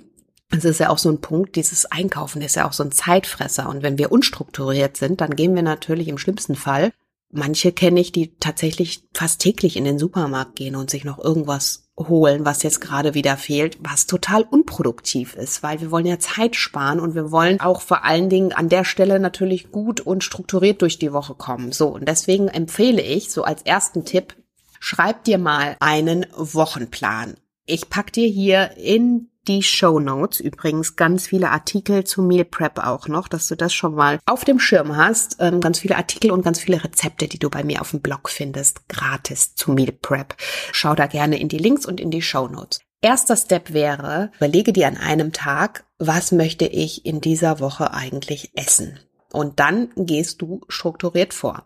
Das 0.49 0.65
ist 0.65 0.79
ja 0.79 0.89
auch 0.89 0.97
so 0.97 1.09
ein 1.09 1.19
Punkt, 1.19 1.55
dieses 1.55 1.85
Einkaufen 1.85 2.41
ist 2.41 2.55
ja 2.55 2.67
auch 2.67 2.73
so 2.73 2.83
ein 2.83 2.91
Zeitfresser. 2.91 3.67
Und 3.67 3.83
wenn 3.83 3.97
wir 3.97 4.11
unstrukturiert 4.11 4.95
sind, 4.95 5.19
dann 5.19 5.35
gehen 5.35 5.55
wir 5.55 5.63
natürlich 5.63 6.07
im 6.07 6.17
schlimmsten 6.17 6.55
Fall 6.55 6.91
Manche 7.29 7.73
kenne 7.73 7.99
ich, 7.99 8.11
die 8.11 8.37
tatsächlich 8.39 9.03
fast 9.13 9.41
täglich 9.41 9.75
in 9.75 9.83
den 9.83 9.99
Supermarkt 9.99 10.55
gehen 10.55 10.75
und 10.75 10.89
sich 10.89 11.03
noch 11.03 11.19
irgendwas 11.19 11.86
holen, 11.97 12.45
was 12.45 12.63
jetzt 12.63 12.79
gerade 12.79 13.13
wieder 13.13 13.37
fehlt, 13.37 13.77
was 13.81 14.05
total 14.05 14.43
unproduktiv 14.43 15.35
ist, 15.35 15.63
weil 15.63 15.81
wir 15.81 15.89
wollen 15.89 16.05
ja 16.05 16.19
Zeit 16.19 16.55
sparen 16.55 16.99
und 16.99 17.15
wir 17.15 17.31
wollen 17.31 17.59
auch 17.59 17.81
vor 17.81 18.05
allen 18.05 18.29
Dingen 18.29 18.53
an 18.53 18.69
der 18.69 18.85
Stelle 18.85 19.19
natürlich 19.19 19.71
gut 19.71 19.99
und 19.99 20.23
strukturiert 20.23 20.81
durch 20.81 20.99
die 20.99 21.13
Woche 21.13 21.33
kommen. 21.33 21.71
So, 21.71 21.87
und 21.87 22.07
deswegen 22.07 22.47
empfehle 22.49 23.01
ich 23.01 23.31
so 23.31 23.43
als 23.43 23.63
ersten 23.63 24.05
Tipp, 24.05 24.35
schreib 24.79 25.23
dir 25.23 25.39
mal 25.39 25.75
einen 25.79 26.25
Wochenplan. 26.35 27.35
Ich 27.65 27.89
pack 27.89 28.13
dir 28.13 28.27
hier 28.27 28.77
in 28.77 29.29
die 29.47 29.63
Show 29.63 29.99
Notes. 29.99 30.39
Übrigens 30.39 30.95
ganz 30.95 31.27
viele 31.27 31.49
Artikel 31.49 32.03
zu 32.03 32.21
Meal 32.21 32.45
Prep 32.45 32.79
auch 32.79 33.07
noch, 33.07 33.27
dass 33.27 33.47
du 33.47 33.55
das 33.55 33.73
schon 33.73 33.95
mal 33.95 34.19
auf 34.25 34.43
dem 34.43 34.59
Schirm 34.59 34.95
hast. 34.95 35.37
Ähm, 35.39 35.61
ganz 35.61 35.79
viele 35.79 35.95
Artikel 35.95 36.31
und 36.31 36.43
ganz 36.43 36.59
viele 36.59 36.83
Rezepte, 36.83 37.27
die 37.27 37.39
du 37.39 37.49
bei 37.49 37.63
mir 37.63 37.81
auf 37.81 37.91
dem 37.91 38.01
Blog 38.01 38.29
findest, 38.29 38.87
gratis 38.89 39.55
zu 39.55 39.71
Meal 39.71 39.91
Prep. 39.91 40.35
Schau 40.71 40.95
da 40.95 41.07
gerne 41.07 41.39
in 41.39 41.47
die 41.47 41.57
Links 41.57 41.85
und 41.85 41.99
in 41.99 42.11
die 42.11 42.21
Show 42.21 42.47
Notes. 42.47 42.79
Erster 43.01 43.37
Step 43.37 43.73
wäre, 43.73 44.31
überlege 44.37 44.73
dir 44.73 44.87
an 44.87 44.97
einem 44.97 45.31
Tag, 45.31 45.85
was 45.99 46.31
möchte 46.31 46.65
ich 46.65 47.05
in 47.05 47.21
dieser 47.21 47.59
Woche 47.59 47.93
eigentlich 47.93 48.51
essen? 48.55 48.99
Und 49.31 49.59
dann 49.59 49.89
gehst 49.95 50.41
du 50.41 50.61
strukturiert 50.67 51.33
vor. 51.33 51.65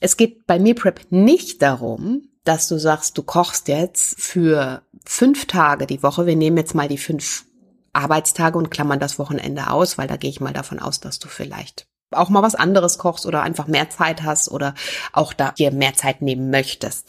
Es 0.00 0.16
geht 0.16 0.46
bei 0.46 0.58
Meal 0.58 0.74
Prep 0.74 1.06
nicht 1.10 1.62
darum, 1.62 2.28
dass 2.48 2.68
du 2.68 2.78
sagst, 2.78 3.18
du 3.18 3.22
kochst 3.22 3.68
jetzt 3.68 4.20
für 4.20 4.82
fünf 5.04 5.46
Tage 5.46 5.86
die 5.86 6.02
Woche. 6.02 6.26
Wir 6.26 6.36
nehmen 6.36 6.56
jetzt 6.56 6.74
mal 6.74 6.88
die 6.88 6.98
fünf 6.98 7.44
Arbeitstage 7.92 8.58
und 8.58 8.70
klammern 8.70 9.00
das 9.00 9.18
Wochenende 9.18 9.70
aus, 9.70 9.98
weil 9.98 10.06
da 10.06 10.16
gehe 10.16 10.30
ich 10.30 10.40
mal 10.40 10.52
davon 10.52 10.78
aus, 10.78 11.00
dass 11.00 11.18
du 11.18 11.28
vielleicht 11.28 11.86
auch 12.12 12.28
mal 12.28 12.42
was 12.42 12.54
anderes 12.54 12.98
kochst 12.98 13.26
oder 13.26 13.42
einfach 13.42 13.66
mehr 13.66 13.90
Zeit 13.90 14.22
hast 14.22 14.48
oder 14.48 14.74
auch 15.12 15.32
da 15.32 15.52
dir 15.52 15.72
mehr 15.72 15.94
Zeit 15.94 16.22
nehmen 16.22 16.50
möchtest. 16.50 17.08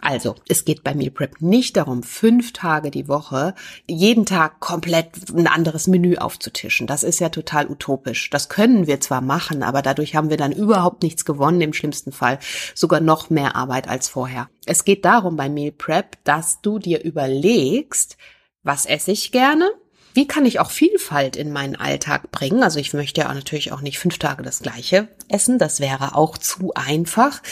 Also, 0.00 0.36
es 0.48 0.64
geht 0.64 0.84
bei 0.84 0.94
Meal 0.94 1.10
Prep 1.10 1.40
nicht 1.40 1.76
darum, 1.76 2.04
fünf 2.04 2.52
Tage 2.52 2.90
die 2.90 3.08
Woche 3.08 3.54
jeden 3.88 4.26
Tag 4.26 4.60
komplett 4.60 5.10
ein 5.34 5.48
anderes 5.48 5.88
Menü 5.88 6.16
aufzutischen. 6.16 6.86
Das 6.86 7.02
ist 7.02 7.18
ja 7.18 7.30
total 7.30 7.68
utopisch. 7.68 8.30
Das 8.30 8.48
können 8.48 8.86
wir 8.86 9.00
zwar 9.00 9.20
machen, 9.20 9.62
aber 9.64 9.82
dadurch 9.82 10.14
haben 10.14 10.30
wir 10.30 10.36
dann 10.36 10.52
überhaupt 10.52 11.02
nichts 11.02 11.24
gewonnen, 11.24 11.60
im 11.60 11.72
schlimmsten 11.72 12.12
Fall 12.12 12.38
sogar 12.74 13.00
noch 13.00 13.28
mehr 13.28 13.56
Arbeit 13.56 13.88
als 13.88 14.08
vorher. 14.08 14.48
Es 14.66 14.84
geht 14.84 15.04
darum 15.04 15.36
bei 15.36 15.48
Meal 15.48 15.72
Prep, 15.72 16.16
dass 16.22 16.60
du 16.60 16.78
dir 16.78 17.02
überlegst, 17.02 18.16
was 18.62 18.86
esse 18.86 19.10
ich 19.10 19.32
gerne? 19.32 19.68
Wie 20.14 20.26
kann 20.26 20.46
ich 20.46 20.58
auch 20.58 20.70
Vielfalt 20.70 21.36
in 21.36 21.52
meinen 21.52 21.76
Alltag 21.76 22.30
bringen? 22.30 22.62
Also 22.62 22.78
ich 22.80 22.92
möchte 22.92 23.20
ja 23.20 23.32
natürlich 23.32 23.72
auch 23.72 23.80
nicht 23.80 23.98
fünf 23.98 24.18
Tage 24.18 24.42
das 24.42 24.60
gleiche 24.60 25.08
essen, 25.28 25.58
das 25.58 25.80
wäre 25.80 26.14
auch 26.14 26.38
zu 26.38 26.72
einfach, 26.74 27.42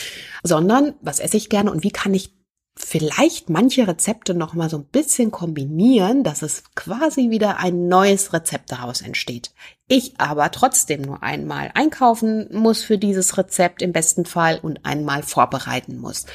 sondern 0.43 0.93
was 1.01 1.19
esse 1.19 1.37
ich 1.37 1.49
gerne 1.49 1.71
und 1.71 1.83
wie 1.83 1.91
kann 1.91 2.13
ich 2.13 2.36
vielleicht 2.77 3.49
manche 3.49 3.87
Rezepte 3.87 4.33
noch 4.33 4.53
mal 4.53 4.69
so 4.69 4.77
ein 4.77 4.85
bisschen 4.85 5.31
kombinieren, 5.31 6.23
dass 6.23 6.41
es 6.41 6.63
quasi 6.75 7.29
wieder 7.29 7.59
ein 7.59 7.87
neues 7.87 8.33
Rezept 8.33 8.71
daraus 8.71 9.01
entsteht. 9.01 9.51
Ich 9.87 10.19
aber 10.19 10.51
trotzdem 10.51 11.01
nur 11.01 11.23
einmal 11.23 11.71
einkaufen 11.73 12.47
muss 12.51 12.83
für 12.83 12.97
dieses 12.97 13.37
Rezept 13.37 13.81
im 13.81 13.93
besten 13.93 14.25
Fall 14.25 14.59
und 14.61 14.85
einmal 14.85 15.23
vorbereiten 15.23 15.97
muss. 15.97 16.25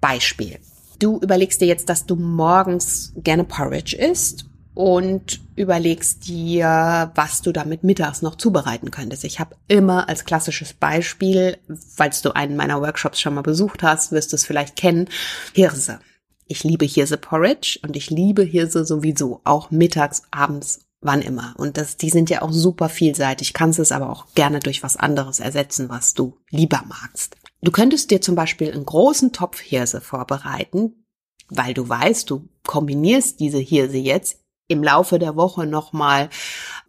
Beispiel. 0.00 0.58
Du 0.98 1.18
überlegst 1.18 1.60
dir 1.60 1.66
jetzt, 1.66 1.88
dass 1.88 2.06
du 2.06 2.14
morgens 2.14 3.12
gerne 3.16 3.44
Porridge 3.44 3.96
isst 3.96 4.49
und 4.80 5.40
überlegst 5.56 6.26
dir, 6.26 7.12
was 7.14 7.42
du 7.42 7.52
damit 7.52 7.84
mittags 7.84 8.22
noch 8.22 8.36
zubereiten 8.36 8.90
könntest. 8.90 9.24
Ich 9.24 9.38
habe 9.38 9.54
immer 9.68 10.08
als 10.08 10.24
klassisches 10.24 10.72
Beispiel, 10.72 11.58
falls 11.94 12.22
du 12.22 12.34
einen 12.34 12.56
meiner 12.56 12.80
Workshops 12.80 13.20
schon 13.20 13.34
mal 13.34 13.42
besucht 13.42 13.82
hast, 13.82 14.10
wirst 14.10 14.32
du 14.32 14.36
es 14.36 14.46
vielleicht 14.46 14.76
kennen, 14.76 15.10
Hirse. 15.52 16.00
Ich 16.46 16.64
liebe 16.64 16.86
Hirse 16.86 17.18
Porridge 17.18 17.78
und 17.82 17.94
ich 17.94 18.08
liebe 18.08 18.42
Hirse 18.42 18.86
sowieso, 18.86 19.42
auch 19.44 19.70
mittags, 19.70 20.22
abends, 20.30 20.86
wann 21.02 21.20
immer. 21.20 21.52
Und 21.58 21.76
das, 21.76 21.98
die 21.98 22.08
sind 22.08 22.30
ja 22.30 22.40
auch 22.40 22.50
super 22.50 22.88
vielseitig, 22.88 23.52
kannst 23.52 23.78
es 23.78 23.92
aber 23.92 24.08
auch 24.08 24.32
gerne 24.34 24.60
durch 24.60 24.82
was 24.82 24.96
anderes 24.96 25.40
ersetzen, 25.40 25.90
was 25.90 26.14
du 26.14 26.38
lieber 26.48 26.82
magst. 26.88 27.36
Du 27.60 27.70
könntest 27.70 28.10
dir 28.10 28.22
zum 28.22 28.34
Beispiel 28.34 28.72
einen 28.72 28.86
großen 28.86 29.32
Topf 29.34 29.60
Hirse 29.60 30.00
vorbereiten, 30.00 31.04
weil 31.50 31.74
du 31.74 31.86
weißt, 31.86 32.30
du 32.30 32.48
kombinierst 32.64 33.40
diese 33.40 33.58
Hirse 33.58 33.98
jetzt 33.98 34.38
im 34.70 34.82
Laufe 34.82 35.18
der 35.18 35.36
Woche 35.36 35.66
nochmal 35.66 36.30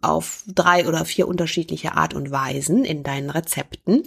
auf 0.00 0.44
drei 0.46 0.86
oder 0.86 1.04
vier 1.04 1.28
unterschiedliche 1.28 1.94
Art 1.96 2.14
und 2.14 2.30
Weisen 2.30 2.84
in 2.84 3.02
deinen 3.02 3.30
Rezepten 3.30 4.04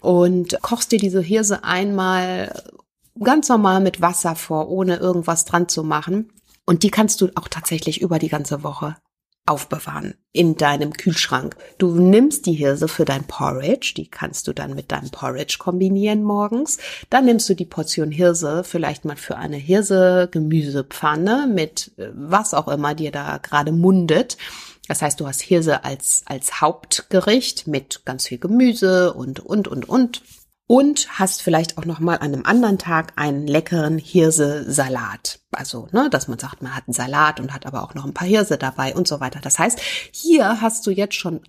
und 0.00 0.58
kochst 0.62 0.92
dir 0.92 0.98
diese 0.98 1.20
Hirse 1.20 1.64
einmal 1.64 2.62
ganz 3.22 3.48
normal 3.48 3.80
mit 3.80 4.00
Wasser 4.00 4.36
vor, 4.36 4.68
ohne 4.68 4.96
irgendwas 4.96 5.44
dran 5.44 5.68
zu 5.68 5.82
machen. 5.84 6.30
Und 6.66 6.82
die 6.82 6.90
kannst 6.90 7.20
du 7.20 7.28
auch 7.34 7.48
tatsächlich 7.48 8.00
über 8.00 8.18
die 8.18 8.28
ganze 8.28 8.62
Woche 8.62 8.96
aufbewahren 9.46 10.14
in 10.32 10.56
deinem 10.56 10.92
Kühlschrank. 10.92 11.54
Du 11.78 11.94
nimmst 11.94 12.46
die 12.46 12.54
Hirse 12.54 12.88
für 12.88 13.04
dein 13.04 13.24
Porridge, 13.24 13.92
die 13.96 14.08
kannst 14.08 14.48
du 14.48 14.52
dann 14.52 14.74
mit 14.74 14.90
deinem 14.90 15.10
Porridge 15.10 15.56
kombinieren 15.58 16.22
morgens. 16.22 16.78
Dann 17.10 17.26
nimmst 17.26 17.48
du 17.48 17.54
die 17.54 17.66
Portion 17.66 18.10
Hirse 18.10 18.64
vielleicht 18.64 19.04
mal 19.04 19.16
für 19.16 19.36
eine 19.36 19.56
Hirse-Gemüsepfanne 19.56 21.46
mit 21.52 21.92
äh, 21.98 22.08
was 22.14 22.54
auch 22.54 22.68
immer 22.68 22.94
dir 22.94 23.12
da 23.12 23.38
gerade 23.38 23.72
mundet. 23.72 24.38
Das 24.88 25.02
heißt, 25.02 25.20
du 25.20 25.26
hast 25.26 25.40
Hirse 25.40 25.84
als, 25.84 26.22
als 26.26 26.60
Hauptgericht 26.60 27.66
mit 27.66 28.04
ganz 28.04 28.28
viel 28.28 28.38
Gemüse 28.38 29.14
und, 29.14 29.40
und, 29.40 29.68
und, 29.68 29.88
und 29.88 30.22
und 30.66 31.18
hast 31.18 31.42
vielleicht 31.42 31.76
auch 31.76 31.84
noch 31.84 32.00
mal 32.00 32.16
an 32.16 32.32
einem 32.32 32.46
anderen 32.46 32.78
Tag 32.78 33.12
einen 33.16 33.46
leckeren 33.46 33.98
Hirse-Salat. 33.98 35.40
Also, 35.52 35.88
ne, 35.92 36.08
dass 36.10 36.28
man 36.28 36.38
sagt, 36.38 36.62
man 36.62 36.74
hat 36.74 36.84
einen 36.86 36.94
Salat 36.94 37.38
und 37.40 37.52
hat 37.52 37.66
aber 37.66 37.82
auch 37.82 37.94
noch 37.94 38.04
ein 38.04 38.14
paar 38.14 38.26
Hirse 38.26 38.56
dabei 38.56 38.94
und 38.94 39.06
so 39.06 39.20
weiter. 39.20 39.40
Das 39.40 39.58
heißt, 39.58 39.78
hier 40.10 40.60
hast 40.60 40.86
du 40.86 40.90
jetzt 40.90 41.14
schon 41.14 41.40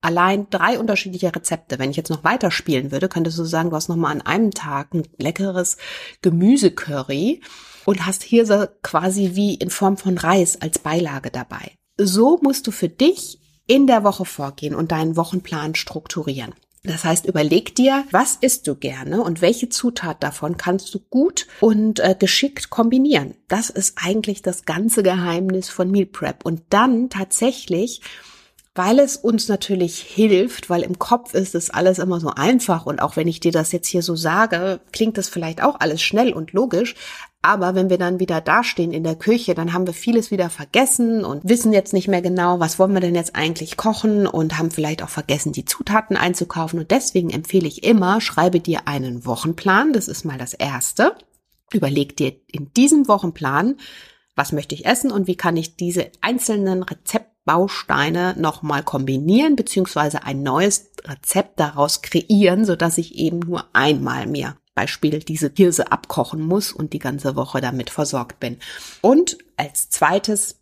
allein 0.00 0.48
drei 0.50 0.78
unterschiedliche 0.78 1.34
Rezepte. 1.34 1.78
Wenn 1.78 1.90
ich 1.90 1.96
jetzt 1.96 2.10
noch 2.10 2.24
weiterspielen 2.24 2.92
würde, 2.92 3.08
könntest 3.08 3.38
du 3.38 3.44
sagen, 3.44 3.70
du 3.70 3.76
hast 3.76 3.88
noch 3.88 3.96
mal 3.96 4.12
an 4.12 4.22
einem 4.22 4.52
Tag 4.52 4.94
ein 4.94 5.08
leckeres 5.16 5.76
Gemüsecurry 6.22 7.40
und 7.84 8.06
hast 8.06 8.22
Hirse 8.22 8.76
quasi 8.82 9.30
wie 9.34 9.54
in 9.54 9.70
Form 9.70 9.96
von 9.96 10.18
Reis 10.18 10.60
als 10.60 10.78
Beilage 10.78 11.30
dabei. 11.30 11.72
So 11.96 12.38
musst 12.42 12.66
du 12.66 12.70
für 12.70 12.88
dich 12.88 13.40
in 13.66 13.86
der 13.86 14.04
Woche 14.04 14.24
vorgehen 14.24 14.74
und 14.74 14.92
deinen 14.92 15.16
Wochenplan 15.16 15.74
strukturieren. 15.74 16.54
Das 16.84 17.04
heißt, 17.04 17.26
überleg 17.26 17.74
dir, 17.74 18.04
was 18.10 18.36
isst 18.40 18.66
du 18.66 18.74
gerne 18.74 19.22
und 19.22 19.40
welche 19.40 19.68
Zutat 19.68 20.22
davon 20.22 20.56
kannst 20.56 20.94
du 20.94 21.00
gut 21.10 21.46
und 21.60 22.00
äh, 22.00 22.14
geschickt 22.18 22.70
kombinieren. 22.70 23.34
Das 23.48 23.68
ist 23.68 23.98
eigentlich 24.02 24.42
das 24.42 24.64
ganze 24.64 25.02
Geheimnis 25.02 25.68
von 25.68 25.90
Meal 25.90 26.06
Prep. 26.06 26.44
Und 26.44 26.62
dann 26.70 27.10
tatsächlich 27.10 28.00
weil 28.78 29.00
es 29.00 29.16
uns 29.16 29.48
natürlich 29.48 29.98
hilft, 29.98 30.70
weil 30.70 30.82
im 30.82 31.00
Kopf 31.00 31.34
ist 31.34 31.56
es 31.56 31.68
alles 31.68 31.98
immer 31.98 32.20
so 32.20 32.28
einfach 32.28 32.86
und 32.86 33.02
auch 33.02 33.16
wenn 33.16 33.26
ich 33.26 33.40
dir 33.40 33.50
das 33.50 33.72
jetzt 33.72 33.88
hier 33.88 34.02
so 34.02 34.14
sage, 34.14 34.78
klingt 34.92 35.18
das 35.18 35.28
vielleicht 35.28 35.64
auch 35.64 35.80
alles 35.80 36.00
schnell 36.00 36.32
und 36.32 36.52
logisch, 36.52 36.94
aber 37.48 37.74
wenn 37.74 37.88
wir 37.88 37.96
dann 37.96 38.20
wieder 38.20 38.42
dastehen 38.42 38.92
in 38.92 39.04
der 39.04 39.16
Küche, 39.16 39.54
dann 39.54 39.72
haben 39.72 39.86
wir 39.86 39.94
vieles 39.94 40.30
wieder 40.30 40.50
vergessen 40.50 41.24
und 41.24 41.48
wissen 41.48 41.72
jetzt 41.72 41.94
nicht 41.94 42.06
mehr 42.06 42.20
genau, 42.20 42.60
was 42.60 42.78
wollen 42.78 42.92
wir 42.92 43.00
denn 43.00 43.14
jetzt 43.14 43.34
eigentlich 43.34 43.78
kochen 43.78 44.26
und 44.26 44.58
haben 44.58 44.70
vielleicht 44.70 45.02
auch 45.02 45.08
vergessen, 45.08 45.52
die 45.52 45.64
Zutaten 45.64 46.18
einzukaufen. 46.18 46.78
Und 46.78 46.90
deswegen 46.90 47.30
empfehle 47.30 47.66
ich 47.66 47.84
immer, 47.84 48.20
schreibe 48.20 48.60
dir 48.60 48.86
einen 48.86 49.24
Wochenplan. 49.24 49.94
Das 49.94 50.08
ist 50.08 50.26
mal 50.26 50.36
das 50.36 50.52
Erste. 50.52 51.14
Überleg 51.72 52.18
dir 52.18 52.34
in 52.52 52.70
diesem 52.74 53.08
Wochenplan, 53.08 53.76
was 54.36 54.52
möchte 54.52 54.74
ich 54.74 54.84
essen 54.84 55.10
und 55.10 55.26
wie 55.26 55.36
kann 55.36 55.56
ich 55.56 55.74
diese 55.74 56.10
einzelnen 56.20 56.82
Rezepte 56.82 57.28
Bausteine 57.48 58.34
nochmal 58.36 58.82
kombinieren, 58.82 59.56
beziehungsweise 59.56 60.22
ein 60.22 60.42
neues 60.42 60.90
Rezept 61.02 61.58
daraus 61.58 62.02
kreieren, 62.02 62.66
so 62.66 62.76
dass 62.76 62.98
ich 62.98 63.14
eben 63.14 63.38
nur 63.38 63.64
einmal 63.72 64.26
mir 64.26 64.58
Beispiel 64.78 65.18
diese 65.18 65.50
Hirse 65.56 65.90
abkochen 65.90 66.40
muss 66.40 66.70
und 66.70 66.92
die 66.92 67.00
ganze 67.00 67.34
Woche 67.34 67.60
damit 67.60 67.90
versorgt 67.90 68.38
bin. 68.38 68.58
Und 69.00 69.36
als 69.56 69.90
zweites 69.90 70.60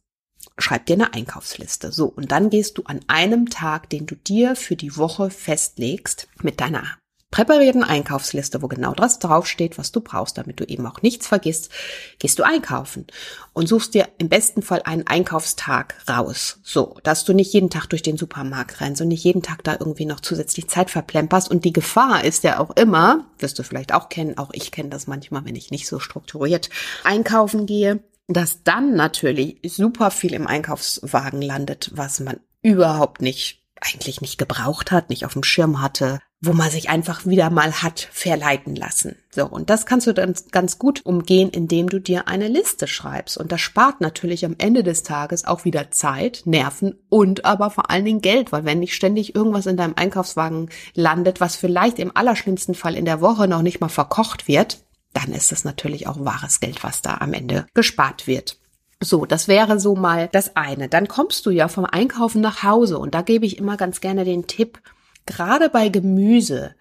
schreib 0.56 0.86
dir 0.86 0.94
eine 0.94 1.12
Einkaufsliste. 1.12 1.92
So, 1.92 2.06
und 2.06 2.32
dann 2.32 2.48
gehst 2.48 2.78
du 2.78 2.84
an 2.84 3.00
einem 3.08 3.50
Tag, 3.50 3.90
den 3.90 4.06
du 4.06 4.14
dir 4.14 4.56
für 4.56 4.74
die 4.74 4.96
Woche 4.96 5.28
festlegst, 5.28 6.28
mit 6.42 6.62
deiner 6.62 6.96
präparierten 7.30 7.82
Einkaufsliste, 7.82 8.62
wo 8.62 8.68
genau 8.68 8.94
das 8.94 9.18
draufsteht, 9.18 9.78
was 9.78 9.92
du 9.92 10.00
brauchst, 10.00 10.38
damit 10.38 10.60
du 10.60 10.64
eben 10.64 10.86
auch 10.86 11.02
nichts 11.02 11.26
vergisst, 11.26 11.70
gehst 12.18 12.38
du 12.38 12.44
einkaufen 12.44 13.06
und 13.52 13.68
suchst 13.68 13.94
dir 13.94 14.08
im 14.18 14.28
besten 14.28 14.62
Fall 14.62 14.82
einen 14.84 15.06
Einkaufstag 15.06 15.96
raus. 16.08 16.60
So, 16.62 16.96
dass 17.02 17.24
du 17.24 17.32
nicht 17.32 17.52
jeden 17.52 17.68
Tag 17.68 17.86
durch 17.86 18.02
den 18.02 18.16
Supermarkt 18.16 18.80
rennst 18.80 19.02
und 19.02 19.08
nicht 19.08 19.24
jeden 19.24 19.42
Tag 19.42 19.64
da 19.64 19.76
irgendwie 19.78 20.06
noch 20.06 20.20
zusätzlich 20.20 20.68
Zeit 20.68 20.90
verplemperst. 20.90 21.50
Und 21.50 21.64
die 21.64 21.72
Gefahr 21.72 22.24
ist 22.24 22.44
ja 22.44 22.60
auch 22.60 22.70
immer, 22.76 23.26
wirst 23.38 23.58
du 23.58 23.64
vielleicht 23.64 23.92
auch 23.92 24.08
kennen, 24.08 24.38
auch 24.38 24.50
ich 24.52 24.70
kenne 24.70 24.90
das 24.90 25.06
manchmal, 25.06 25.44
wenn 25.44 25.56
ich 25.56 25.70
nicht 25.70 25.88
so 25.88 25.98
strukturiert 25.98 26.70
einkaufen 27.02 27.66
gehe, 27.66 28.00
dass 28.28 28.62
dann 28.62 28.94
natürlich 28.94 29.58
super 29.64 30.10
viel 30.10 30.32
im 30.32 30.46
Einkaufswagen 30.46 31.42
landet, 31.42 31.90
was 31.94 32.20
man 32.20 32.40
überhaupt 32.62 33.20
nicht 33.20 33.65
eigentlich 33.80 34.20
nicht 34.20 34.38
gebraucht 34.38 34.90
hat, 34.90 35.10
nicht 35.10 35.24
auf 35.24 35.34
dem 35.34 35.42
Schirm 35.42 35.80
hatte, 35.80 36.20
wo 36.40 36.52
man 36.52 36.70
sich 36.70 36.88
einfach 36.90 37.26
wieder 37.26 37.50
mal 37.50 37.82
hat 37.82 38.08
verleiten 38.12 38.76
lassen. 38.76 39.16
So, 39.30 39.46
und 39.46 39.70
das 39.70 39.86
kannst 39.86 40.06
du 40.06 40.12
dann 40.12 40.34
ganz 40.50 40.78
gut 40.78 41.04
umgehen, 41.04 41.50
indem 41.50 41.88
du 41.88 41.98
dir 41.98 42.28
eine 42.28 42.48
Liste 42.48 42.86
schreibst. 42.86 43.38
Und 43.38 43.52
das 43.52 43.60
spart 43.60 44.00
natürlich 44.00 44.44
am 44.44 44.54
Ende 44.58 44.82
des 44.82 45.02
Tages 45.02 45.44
auch 45.44 45.64
wieder 45.64 45.90
Zeit, 45.90 46.42
Nerven 46.44 46.94
und 47.08 47.44
aber 47.44 47.70
vor 47.70 47.90
allen 47.90 48.04
Dingen 48.04 48.20
Geld, 48.20 48.52
weil 48.52 48.64
wenn 48.64 48.80
nicht 48.80 48.94
ständig 48.94 49.34
irgendwas 49.34 49.66
in 49.66 49.76
deinem 49.76 49.94
Einkaufswagen 49.96 50.70
landet, 50.94 51.40
was 51.40 51.56
vielleicht 51.56 51.98
im 51.98 52.14
allerschlimmsten 52.14 52.74
Fall 52.74 52.96
in 52.96 53.04
der 53.04 53.20
Woche 53.20 53.48
noch 53.48 53.62
nicht 53.62 53.80
mal 53.80 53.88
verkocht 53.88 54.48
wird, 54.48 54.78
dann 55.12 55.32
ist 55.32 55.52
es 55.52 55.64
natürlich 55.64 56.06
auch 56.06 56.22
wahres 56.24 56.60
Geld, 56.60 56.84
was 56.84 57.00
da 57.00 57.16
am 57.18 57.32
Ende 57.32 57.66
gespart 57.72 58.26
wird. 58.26 58.58
So, 59.02 59.26
das 59.26 59.46
wäre 59.46 59.78
so 59.78 59.94
mal 59.94 60.28
das 60.32 60.56
eine. 60.56 60.88
Dann 60.88 61.06
kommst 61.06 61.44
du 61.46 61.50
ja 61.50 61.68
vom 61.68 61.84
Einkaufen 61.84 62.40
nach 62.40 62.62
Hause 62.62 62.98
und 62.98 63.14
da 63.14 63.22
gebe 63.22 63.44
ich 63.44 63.58
immer 63.58 63.76
ganz 63.76 64.00
gerne 64.00 64.24
den 64.24 64.46
Tipp, 64.46 64.80
gerade 65.26 65.68
bei 65.68 65.88
Gemüse, 65.88 66.74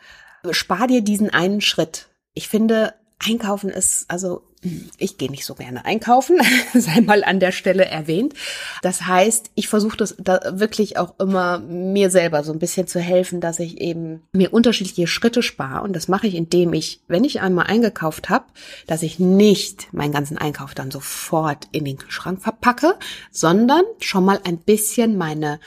spar 0.52 0.88
dir 0.88 1.02
diesen 1.02 1.30
einen 1.30 1.62
Schritt. 1.62 2.08
Ich 2.34 2.48
finde, 2.48 2.94
einkaufen 3.20 3.70
ist, 3.70 4.10
also 4.10 4.44
ich 4.98 5.18
gehe 5.18 5.30
nicht 5.30 5.46
so 5.46 5.56
gerne 5.56 5.86
einkaufen, 5.86 6.40
sei 6.74 7.02
mal 7.02 7.24
an 7.24 7.40
der 7.40 7.52
Stelle 7.52 7.86
erwähnt. 7.86 8.34
Das 8.82 9.06
heißt, 9.06 9.52
ich 9.56 9.68
versuche 9.68 9.98
das 9.98 10.16
da 10.20 10.40
wirklich 10.60 10.98
auch 10.98 11.14
immer 11.20 11.60
mir 11.60 12.10
selber 12.10 12.44
so 12.44 12.52
ein 12.52 12.60
bisschen 12.60 12.88
zu 12.88 13.00
helfen, 13.00 13.42
dass 13.42 13.60
ich 13.60 13.80
eben 13.80 14.22
mir 14.32 14.54
unterschiedliche 14.54 15.08
Schritte 15.08 15.44
spare. 15.44 15.84
Und 15.84 15.96
das 15.96 16.08
mache 16.08 16.28
ich, 16.28 16.36
indem 16.36 16.74
ich, 16.74 17.02
wenn 17.08 17.24
ich 17.24 17.42
einmal 17.42 17.68
eingekauft 17.68 18.30
habe, 18.30 18.46
dass 18.88 19.04
ich 19.04 19.20
nicht 19.20 19.94
meinen 19.94 20.12
ganzen 20.12 20.38
Einkauf 20.38 20.74
dann 20.74 20.92
sofort 20.92 21.68
in 21.72 21.86
den 21.86 21.98
Kühlschrank 21.98 22.42
verpacke, 22.42 22.96
sondern 23.32 23.84
schon 24.00 24.26
mal 24.26 24.40
ein 24.44 24.58
bisschen 24.58 25.18
meine 25.18 25.60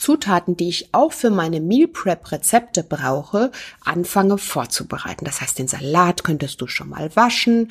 Zutaten, 0.00 0.56
die 0.56 0.68
ich 0.68 0.94
auch 0.94 1.12
für 1.12 1.30
meine 1.30 1.60
Meal 1.60 1.86
Prep 1.86 2.32
Rezepte 2.32 2.82
brauche, 2.82 3.52
anfange 3.84 4.38
vorzubereiten. 4.38 5.24
Das 5.24 5.40
heißt, 5.40 5.58
den 5.58 5.68
Salat 5.68 6.24
könntest 6.24 6.60
du 6.60 6.66
schon 6.66 6.88
mal 6.88 7.14
waschen 7.14 7.70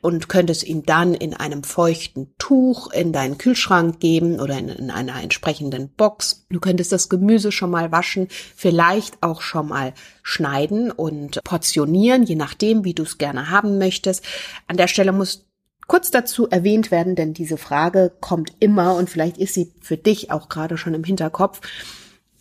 und 0.00 0.28
könntest 0.28 0.64
ihn 0.64 0.84
dann 0.84 1.14
in 1.14 1.34
einem 1.34 1.64
feuchten 1.64 2.34
Tuch 2.38 2.92
in 2.92 3.12
deinen 3.12 3.38
Kühlschrank 3.38 4.00
geben 4.00 4.38
oder 4.38 4.58
in, 4.58 4.68
in 4.68 4.90
einer 4.90 5.22
entsprechenden 5.22 5.88
Box. 5.88 6.46
Du 6.50 6.60
könntest 6.60 6.92
das 6.92 7.08
Gemüse 7.08 7.50
schon 7.52 7.70
mal 7.70 7.90
waschen, 7.90 8.28
vielleicht 8.54 9.22
auch 9.22 9.40
schon 9.40 9.68
mal 9.68 9.94
schneiden 10.22 10.90
und 10.90 11.42
portionieren, 11.42 12.24
je 12.24 12.36
nachdem, 12.36 12.84
wie 12.84 12.94
du 12.94 13.02
es 13.02 13.18
gerne 13.18 13.50
haben 13.50 13.78
möchtest. 13.78 14.24
An 14.68 14.76
der 14.76 14.88
Stelle 14.88 15.12
muss 15.12 15.46
kurz 15.86 16.10
dazu 16.10 16.48
erwähnt 16.48 16.90
werden, 16.90 17.14
denn 17.14 17.34
diese 17.34 17.56
Frage 17.56 18.12
kommt 18.20 18.52
immer 18.60 18.94
und 18.96 19.10
vielleicht 19.10 19.38
ist 19.38 19.54
sie 19.54 19.72
für 19.80 19.96
dich 19.96 20.30
auch 20.30 20.48
gerade 20.48 20.76
schon 20.76 20.94
im 20.94 21.04
Hinterkopf. 21.04 21.60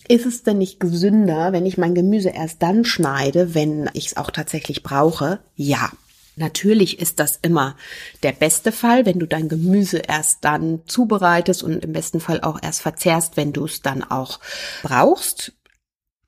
Ist 0.08 0.26
es 0.26 0.44
denn 0.44 0.58
nicht 0.58 0.80
gesünder, 0.80 1.54
wenn 1.54 1.66
ich 1.66 1.78
mein 1.78 1.96
Gemüse 1.96 2.30
erst 2.30 2.62
dann 2.62 2.84
schneide, 2.84 3.54
wenn 3.56 3.90
ich 3.94 4.08
es 4.08 4.18
auch 4.18 4.32
tatsächlich 4.32 4.84
brauche? 4.84 5.40
Ja. 5.56 5.92
Natürlich 6.36 7.00
ist 7.00 7.20
das 7.20 7.38
immer 7.44 7.76
der 8.24 8.32
beste 8.32 8.72
Fall, 8.72 9.06
wenn 9.06 9.20
du 9.20 9.28
dein 9.28 9.50
Gemüse 9.50 10.00
erst 10.00 10.44
dann 10.44 10.82
zubereitest 10.88 11.62
und 11.62 11.86
im 11.86 11.94
besten 11.94 12.20
Fall 12.20 12.42
auch 12.42 12.60
erst 12.60 12.82
verzehrst, 12.82 13.38
wenn 13.38 13.54
du 13.54 13.66
es 13.66 13.84
dann 13.84 14.04
auch 14.04 14.40
brauchst. 14.82 15.54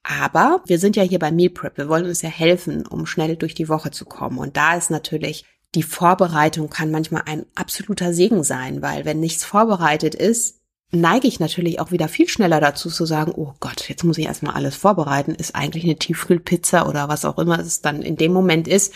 Aber 0.03 0.61
wir 0.67 0.77
sind 0.77 0.95
ja 0.95 1.01
hier 1.01 1.17
bei 1.17 1.31
Meal 1.31 1.49
Prep. 1.49 1.79
Wir 1.79 1.89
wollen 1.89 2.05
uns 2.05 2.21
ja 2.21 2.29
helfen, 2.29 2.85
um 2.85 3.07
schnell 3.07 3.35
durch 3.35 3.55
die 3.55 3.67
Woche 3.67 3.89
zu 3.89 4.05
kommen. 4.05 4.37
Und 4.37 4.55
da 4.57 4.75
ist 4.75 4.91
natürlich 4.91 5.45
die 5.75 5.83
Vorbereitung 5.83 6.69
kann 6.69 6.91
manchmal 6.91 7.23
ein 7.25 7.45
absoluter 7.55 8.13
Segen 8.13 8.43
sein, 8.43 8.81
weil 8.81 9.05
wenn 9.05 9.19
nichts 9.19 9.43
vorbereitet 9.43 10.15
ist, 10.15 10.61
neige 10.91 11.27
ich 11.27 11.39
natürlich 11.39 11.79
auch 11.79 11.91
wieder 11.91 12.07
viel 12.07 12.27
schneller 12.27 12.59
dazu 12.59 12.89
zu 12.89 13.05
sagen, 13.05 13.33
oh 13.35 13.53
Gott, 13.59 13.89
jetzt 13.89 14.03
muss 14.03 14.17
ich 14.17 14.25
erstmal 14.25 14.55
alles 14.55 14.75
vorbereiten, 14.75 15.35
ist 15.35 15.55
eigentlich 15.55 15.83
eine 15.83 15.97
Tiefkühlpizza 15.97 16.87
oder 16.87 17.09
was 17.09 17.25
auch 17.25 17.37
immer 17.37 17.59
es 17.59 17.81
dann 17.81 18.01
in 18.01 18.15
dem 18.15 18.33
Moment 18.33 18.67
ist, 18.67 18.93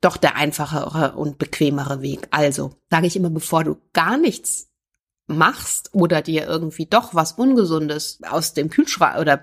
doch 0.00 0.16
der 0.16 0.36
einfachere 0.36 1.16
und 1.16 1.38
bequemere 1.38 2.00
Weg. 2.00 2.28
Also 2.30 2.72
sage 2.90 3.06
ich 3.06 3.16
immer, 3.16 3.30
bevor 3.30 3.64
du 3.64 3.76
gar 3.92 4.16
nichts 4.16 4.68
machst 5.26 5.90
oder 5.92 6.22
dir 6.22 6.46
irgendwie 6.46 6.86
doch 6.86 7.14
was 7.14 7.32
Ungesundes 7.32 8.18
aus 8.28 8.52
dem 8.52 8.68
Kühlschrank 8.68 9.18
oder 9.18 9.42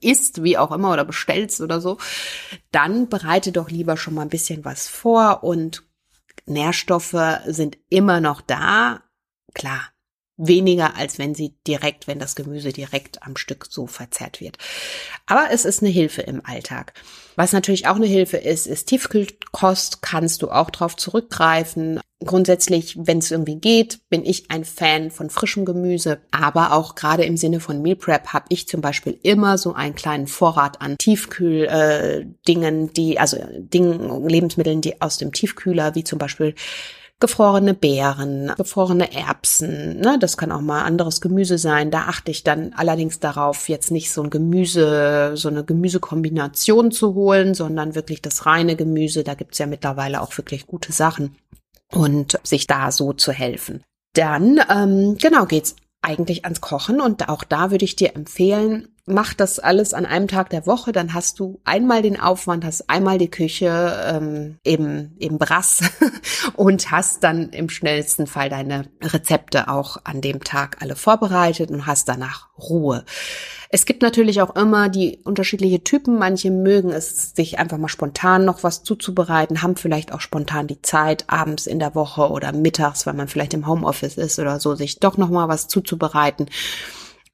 isst, 0.00 0.42
wie 0.42 0.56
auch 0.58 0.72
immer, 0.72 0.92
oder 0.92 1.04
bestellst 1.04 1.60
oder 1.60 1.80
so, 1.80 1.98
dann 2.72 3.08
bereite 3.08 3.52
doch 3.52 3.70
lieber 3.70 3.96
schon 3.96 4.14
mal 4.14 4.22
ein 4.22 4.30
bisschen 4.30 4.64
was 4.64 4.88
vor 4.88 5.44
und 5.44 5.84
Nährstoffe 6.44 7.16
sind 7.46 7.78
immer 7.88 8.20
noch 8.20 8.40
da. 8.40 9.02
Klar, 9.54 9.90
weniger 10.36 10.96
als 10.96 11.18
wenn 11.18 11.34
sie 11.34 11.56
direkt, 11.66 12.06
wenn 12.06 12.18
das 12.18 12.36
Gemüse 12.36 12.72
direkt 12.72 13.22
am 13.22 13.36
Stück 13.36 13.66
so 13.70 13.86
verzehrt 13.86 14.40
wird. 14.40 14.58
Aber 15.26 15.48
es 15.50 15.64
ist 15.64 15.82
eine 15.82 15.90
Hilfe 15.90 16.22
im 16.22 16.44
Alltag. 16.44 16.92
Was 17.36 17.52
natürlich 17.52 17.86
auch 17.86 17.96
eine 17.96 18.06
Hilfe 18.06 18.38
ist, 18.38 18.66
ist 18.66 18.86
Tiefkühlkost, 18.86 20.00
kannst 20.00 20.40
du 20.40 20.50
auch 20.50 20.70
drauf 20.70 20.96
zurückgreifen. 20.96 22.00
Grundsätzlich, 22.24 22.96
wenn 22.98 23.18
es 23.18 23.30
irgendwie 23.30 23.56
geht, 23.56 24.00
bin 24.08 24.24
ich 24.24 24.50
ein 24.50 24.64
Fan 24.64 25.10
von 25.10 25.28
frischem 25.28 25.66
Gemüse, 25.66 26.18
aber 26.30 26.72
auch 26.72 26.94
gerade 26.94 27.24
im 27.24 27.36
Sinne 27.36 27.60
von 27.60 27.82
Meal 27.82 27.96
Prep 27.96 28.28
habe 28.28 28.46
ich 28.48 28.66
zum 28.66 28.80
Beispiel 28.80 29.18
immer 29.22 29.58
so 29.58 29.74
einen 29.74 29.94
kleinen 29.94 30.26
Vorrat 30.26 30.80
an 30.80 30.96
Tiefkühl-Dingen, 30.96 32.88
äh, 32.88 32.92
die 32.92 33.20
also 33.20 33.36
Dingen, 33.58 34.26
Lebensmitteln, 34.26 34.80
die 34.80 35.02
aus 35.02 35.18
dem 35.18 35.32
Tiefkühler, 35.32 35.94
wie 35.94 36.04
zum 36.04 36.18
Beispiel 36.18 36.54
gefrorene 37.18 37.72
Beeren, 37.72 38.52
gefrorene 38.56 39.12
Erbsen, 39.12 40.00
ne, 40.00 40.18
das 40.20 40.36
kann 40.36 40.52
auch 40.52 40.60
mal 40.60 40.82
anderes 40.82 41.20
Gemüse 41.20 41.56
sein. 41.56 41.90
Da 41.90 42.02
achte 42.02 42.30
ich 42.30 42.44
dann 42.44 42.74
allerdings 42.76 43.20
darauf, 43.20 43.68
jetzt 43.68 43.90
nicht 43.90 44.12
so 44.12 44.22
ein 44.22 44.30
Gemüse, 44.30 45.32
so 45.34 45.48
eine 45.48 45.64
Gemüsekombination 45.64 46.92
zu 46.92 47.14
holen, 47.14 47.54
sondern 47.54 47.94
wirklich 47.94 48.20
das 48.20 48.44
reine 48.44 48.76
Gemüse. 48.76 49.24
Da 49.24 49.34
gibt's 49.34 49.58
ja 49.58 49.66
mittlerweile 49.66 50.20
auch 50.20 50.36
wirklich 50.36 50.66
gute 50.66 50.92
Sachen 50.92 51.36
und 51.92 52.38
sich 52.42 52.66
da 52.66 52.92
so 52.92 53.14
zu 53.14 53.32
helfen. 53.32 53.82
Dann, 54.12 54.60
ähm, 54.70 55.16
genau, 55.18 55.46
geht's 55.46 55.76
eigentlich 56.06 56.44
ans 56.44 56.60
Kochen 56.60 57.00
und 57.00 57.28
auch 57.28 57.44
da 57.44 57.70
würde 57.70 57.84
ich 57.84 57.96
dir 57.96 58.14
empfehlen, 58.14 58.88
mach 59.06 59.34
das 59.34 59.58
alles 59.58 59.94
an 59.94 60.04
einem 60.04 60.28
Tag 60.28 60.50
der 60.50 60.66
Woche, 60.66 60.92
dann 60.92 61.14
hast 61.14 61.38
du 61.38 61.60
einmal 61.64 62.02
den 62.02 62.20
Aufwand, 62.20 62.64
hast 62.64 62.90
einmal 62.90 63.18
die 63.18 63.30
Küche 63.30 64.04
ähm, 64.06 64.58
im, 64.62 65.12
im 65.18 65.38
Brass 65.38 65.80
und 66.54 66.90
hast 66.90 67.22
dann 67.24 67.50
im 67.50 67.68
schnellsten 67.68 68.26
Fall 68.26 68.48
deine 68.48 68.88
Rezepte 69.02 69.68
auch 69.68 69.98
an 70.04 70.20
dem 70.20 70.42
Tag 70.42 70.78
alle 70.80 70.96
vorbereitet 70.96 71.70
und 71.70 71.86
hast 71.86 72.08
danach 72.08 72.48
Ruhe. 72.58 73.04
Es 73.68 73.84
gibt 73.84 74.02
natürlich 74.02 74.40
auch 74.40 74.54
immer 74.56 74.88
die 74.88 75.18
unterschiedliche 75.24 75.82
Typen. 75.82 76.18
Manche 76.18 76.50
mögen 76.50 76.90
es, 76.90 77.32
sich 77.34 77.58
einfach 77.58 77.78
mal 77.78 77.88
spontan 77.88 78.44
noch 78.44 78.62
was 78.62 78.82
zuzubereiten, 78.82 79.62
haben 79.62 79.76
vielleicht 79.76 80.12
auch 80.12 80.20
spontan 80.20 80.66
die 80.66 80.82
Zeit, 80.82 81.24
abends 81.28 81.66
in 81.66 81.78
der 81.78 81.94
Woche 81.94 82.30
oder 82.30 82.52
mittags, 82.52 83.06
weil 83.06 83.14
man 83.14 83.28
vielleicht 83.28 83.54
im 83.54 83.66
Homeoffice 83.66 84.16
ist 84.16 84.38
oder 84.38 84.60
so, 84.60 84.74
sich 84.74 85.00
doch 85.00 85.16
noch 85.16 85.30
mal 85.30 85.48
was 85.48 85.68
zuzubereiten 85.68 86.46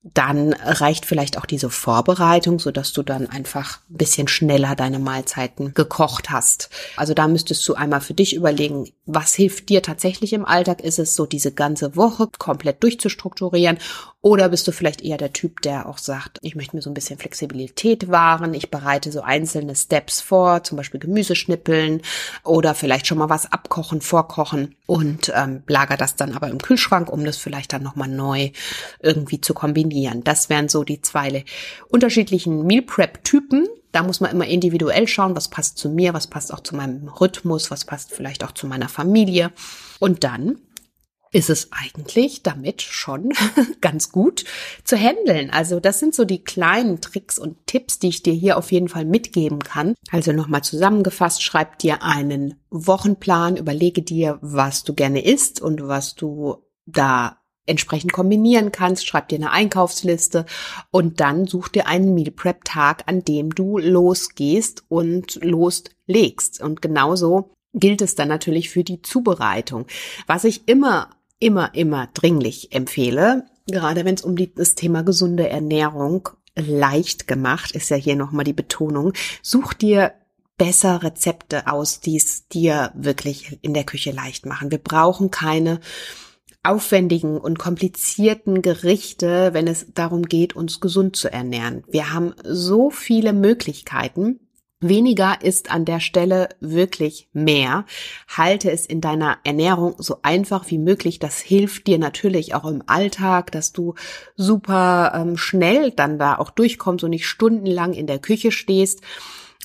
dann 0.03 0.53
reicht 0.53 1.07
vielleicht 1.07 1.39
auch 1.39 1.47
diese 1.47 1.71
Vorbereitung, 1.71 2.59
so 2.59 2.73
dass 2.73 2.93
du 2.93 3.05
dann 3.05 3.29
einfach 3.29 3.79
ein 3.89 3.99
bisschen 3.99 4.27
schneller 4.27 4.75
deine 4.75 4.99
Mahlzeiten 4.99 5.75
gekocht 5.75 6.31
hast. 6.31 6.71
Also 6.97 7.15
da 7.15 7.29
müsstest 7.29 7.67
du 7.69 7.75
einmal 7.75 8.01
für 8.01 8.15
dich 8.15 8.35
überlegen, 8.35 8.91
was 9.07 9.35
hilft 9.35 9.69
dir 9.69 9.81
tatsächlich 9.81 10.33
im 10.33 10.45
Alltag? 10.45 10.81
Ist 10.81 10.99
es 10.99 11.15
so, 11.15 11.25
diese 11.25 11.53
ganze 11.53 11.95
Woche 11.95 12.29
komplett 12.39 12.83
durchzustrukturieren? 12.83 13.79
Oder 14.25 14.49
bist 14.49 14.69
du 14.69 14.73
vielleicht 14.73 15.03
eher 15.03 15.19
der 15.19 15.33
Typ, 15.33 15.63
der 15.63 15.89
auch 15.89 15.99
sagt, 15.99 16.39
ich 16.43 16.55
möchte 16.55 16.77
mir 16.77 16.83
so 16.83 16.89
ein 16.89 16.95
bisschen 16.95 17.19
Flexibilität 17.19 18.09
wahren, 18.09 18.55
ich 18.55 18.71
bereite 18.71 19.11
so 19.11 19.21
einzelne 19.21 19.75
Steps 19.75 20.21
vor, 20.21 20.63
zum 20.63 20.77
Beispiel 20.77 21.01
Gemüseschnippeln 21.01 22.03
oder 22.45 22.77
vielleicht 22.77 23.09
schon 23.09 23.19
mal 23.19 23.31
was 23.31 23.51
abkochen, 23.51 24.01
vorkochen 24.01 24.77
und 24.87 25.33
ähm, 25.35 25.65
lager 25.67 25.97
das 25.97 26.15
dann 26.15 26.35
aber 26.35 26.49
im 26.49 26.59
Kühlschrank, 26.59 27.11
um 27.11 27.25
das 27.25 27.37
vielleicht 27.37 27.73
dann 27.73 27.83
nochmal 27.83 28.09
neu 28.09 28.51
irgendwie 29.01 29.41
zu 29.41 29.55
kombinieren. 29.55 29.92
Das 30.25 30.49
wären 30.49 30.69
so 30.69 30.85
die 30.85 31.01
zwei 31.01 31.45
unterschiedlichen 31.89 32.67
Meal 32.67 32.83
Prep 32.83 33.25
Typen. 33.25 33.67
Da 33.93 34.03
muss 34.03 34.21
man 34.21 34.31
immer 34.31 34.47
individuell 34.47 35.07
schauen, 35.07 35.37
was 35.37 35.49
passt 35.49 35.79
zu 35.79 35.91
mir, 35.91 36.15
was 36.15 36.27
passt 36.27 36.53
auch 36.53 36.61
zu 36.61 36.75
meinem 36.75 37.09
Rhythmus, 37.09 37.71
was 37.71 37.85
passt 37.85 38.13
vielleicht 38.13 38.43
auch 38.45 38.53
zu 38.53 38.67
meiner 38.67 38.89
Familie. 38.89 39.53
Und 40.01 40.25
dann 40.25 40.59
ist 41.33 41.49
es 41.49 41.71
eigentlich 41.73 42.43
damit 42.43 42.83
schon 42.83 43.33
ganz 43.81 44.13
gut 44.13 44.45
zu 44.85 44.97
handeln. 44.97 45.51
Also 45.51 45.81
das 45.81 45.99
sind 45.99 46.15
so 46.15 46.25
die 46.25 46.45
kleinen 46.45 47.01
Tricks 47.01 47.39
und 47.39 47.67
Tipps, 47.67 47.99
die 47.99 48.09
ich 48.09 48.23
dir 48.23 48.35
hier 48.35 48.59
auf 48.59 48.71
jeden 48.71 48.89
Fall 48.89 49.07
mitgeben 49.07 49.61
kann. 49.61 49.95
Also 50.11 50.33
nochmal 50.33 50.63
zusammengefasst, 50.63 51.43
schreib 51.43 51.79
dir 51.79 52.03
einen 52.03 52.61
Wochenplan, 52.71 53.57
überlege 53.57 54.03
dir, 54.03 54.39
was 54.43 54.85
du 54.85 54.95
gerne 54.95 55.25
isst 55.25 55.61
und 55.61 55.89
was 55.89 56.15
du 56.15 56.59
da 56.85 57.42
entsprechend 57.67 58.13
kombinieren 58.13 58.73
kannst, 58.73 59.07
schreib 59.07 59.29
dir 59.29 59.37
eine 59.37 59.51
Einkaufsliste 59.51 60.47
und 60.91 61.21
dann 61.21 61.47
such 61.47 61.69
dir 61.69 61.87
einen 61.87 62.15
Meal 62.15 62.31
Prep 62.31 62.65
Tag, 62.65 63.05
an 63.07 63.25
dem 63.25 63.55
du 63.55 63.79
losgehst 63.79 64.85
und 64.89 65.37
loslegst. 65.43 66.61
Und 66.61 66.83
genauso 66.83 67.51
gilt 67.75 68.03
es 68.03 68.15
dann 68.15 68.29
natürlich 68.29 68.71
für 68.71 68.85
die 68.85 69.03
Zubereitung. 69.03 69.87
Was 70.27 70.45
ich 70.45 70.69
immer, 70.69 71.11
immer, 71.39 71.75
immer 71.75 72.09
dringlich 72.15 72.73
empfehle, 72.73 73.47
gerade 73.67 74.05
wenn 74.05 74.15
es 74.15 74.23
um 74.23 74.37
das 74.55 74.75
Thema 74.75 75.03
gesunde 75.03 75.49
Ernährung 75.49 76.29
leicht 76.57 77.27
gemacht, 77.27 77.73
ist 77.73 77.91
ja 77.91 77.97
hier 77.97 78.17
nochmal 78.17 78.45
die 78.45 78.53
Betonung, 78.53 79.13
such 79.43 79.73
dir 79.73 80.13
besser 80.59 81.03
Rezepte 81.03 81.67
aus, 81.67 82.01
die 82.01 82.17
es 82.17 82.47
dir 82.49 82.93
wirklich 82.95 83.59
in 83.63 83.75
der 83.75 83.85
Küche 83.85 84.11
leicht 84.11 84.47
machen. 84.47 84.71
Wir 84.71 84.79
brauchen 84.79 85.31
keine 85.31 85.81
aufwendigen 86.63 87.39
und 87.39 87.59
komplizierten 87.59 88.63
Gerichte, 88.63 89.51
wenn 89.53 89.67
es 89.67 89.87
darum 89.95 90.25
geht, 90.25 90.55
uns 90.55 90.81
gesund 90.81 91.17
zu 91.17 91.33
ernähren. 91.33 91.83
Wir 91.89 92.13
haben 92.13 92.35
so 92.45 92.91
viele 92.91 93.33
Möglichkeiten. 93.33 94.41
Weniger 94.81 95.43
ist 95.43 95.71
an 95.71 95.85
der 95.85 96.01
Stelle 96.01 96.49
wirklich 96.61 97.29
mehr. 97.33 97.85
Halte 98.29 98.71
es 98.71 98.85
in 98.85 99.01
deiner 99.01 99.39
Ernährung 99.45 99.95
so 99.99 100.19
einfach 100.23 100.71
wie 100.71 100.79
möglich. 100.79 101.21
Das 101.21 101.39
hilft 101.39 101.87
dir 101.87 101.99
natürlich 101.99 102.55
auch 102.55 102.65
im 102.65 102.83
Alltag, 102.87 103.53
dass 103.53 103.73
du 103.73 103.95
super 104.37 105.13
ähm, 105.15 105.37
schnell 105.37 105.93
dann 105.93 106.19
da 106.19 106.37
auch 106.37 106.51
durchkommst 106.51 107.05
und 107.05 107.11
nicht 107.11 107.29
stundenlang 107.29 107.93
in 107.93 108.09
der 108.09 108.19
Küche 108.19 108.51
stehst 108.51 109.03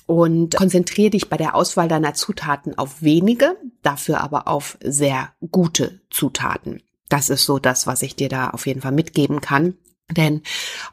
und 0.06 0.56
konzentriere 0.56 1.10
dich 1.10 1.28
bei 1.28 1.36
der 1.36 1.54
Auswahl 1.54 1.86
deiner 1.86 2.14
Zutaten 2.14 2.78
auf 2.78 3.02
wenige, 3.02 3.56
dafür 3.82 4.20
aber 4.20 4.48
auf 4.48 4.78
sehr 4.82 5.32
gute 5.50 6.00
Zutaten. 6.10 6.80
Das 7.08 7.30
ist 7.30 7.44
so 7.44 7.58
das, 7.58 7.86
was 7.86 8.02
ich 8.02 8.16
dir 8.16 8.28
da 8.28 8.50
auf 8.50 8.66
jeden 8.66 8.82
Fall 8.82 8.92
mitgeben 8.92 9.40
kann. 9.40 9.74
Denn 10.10 10.42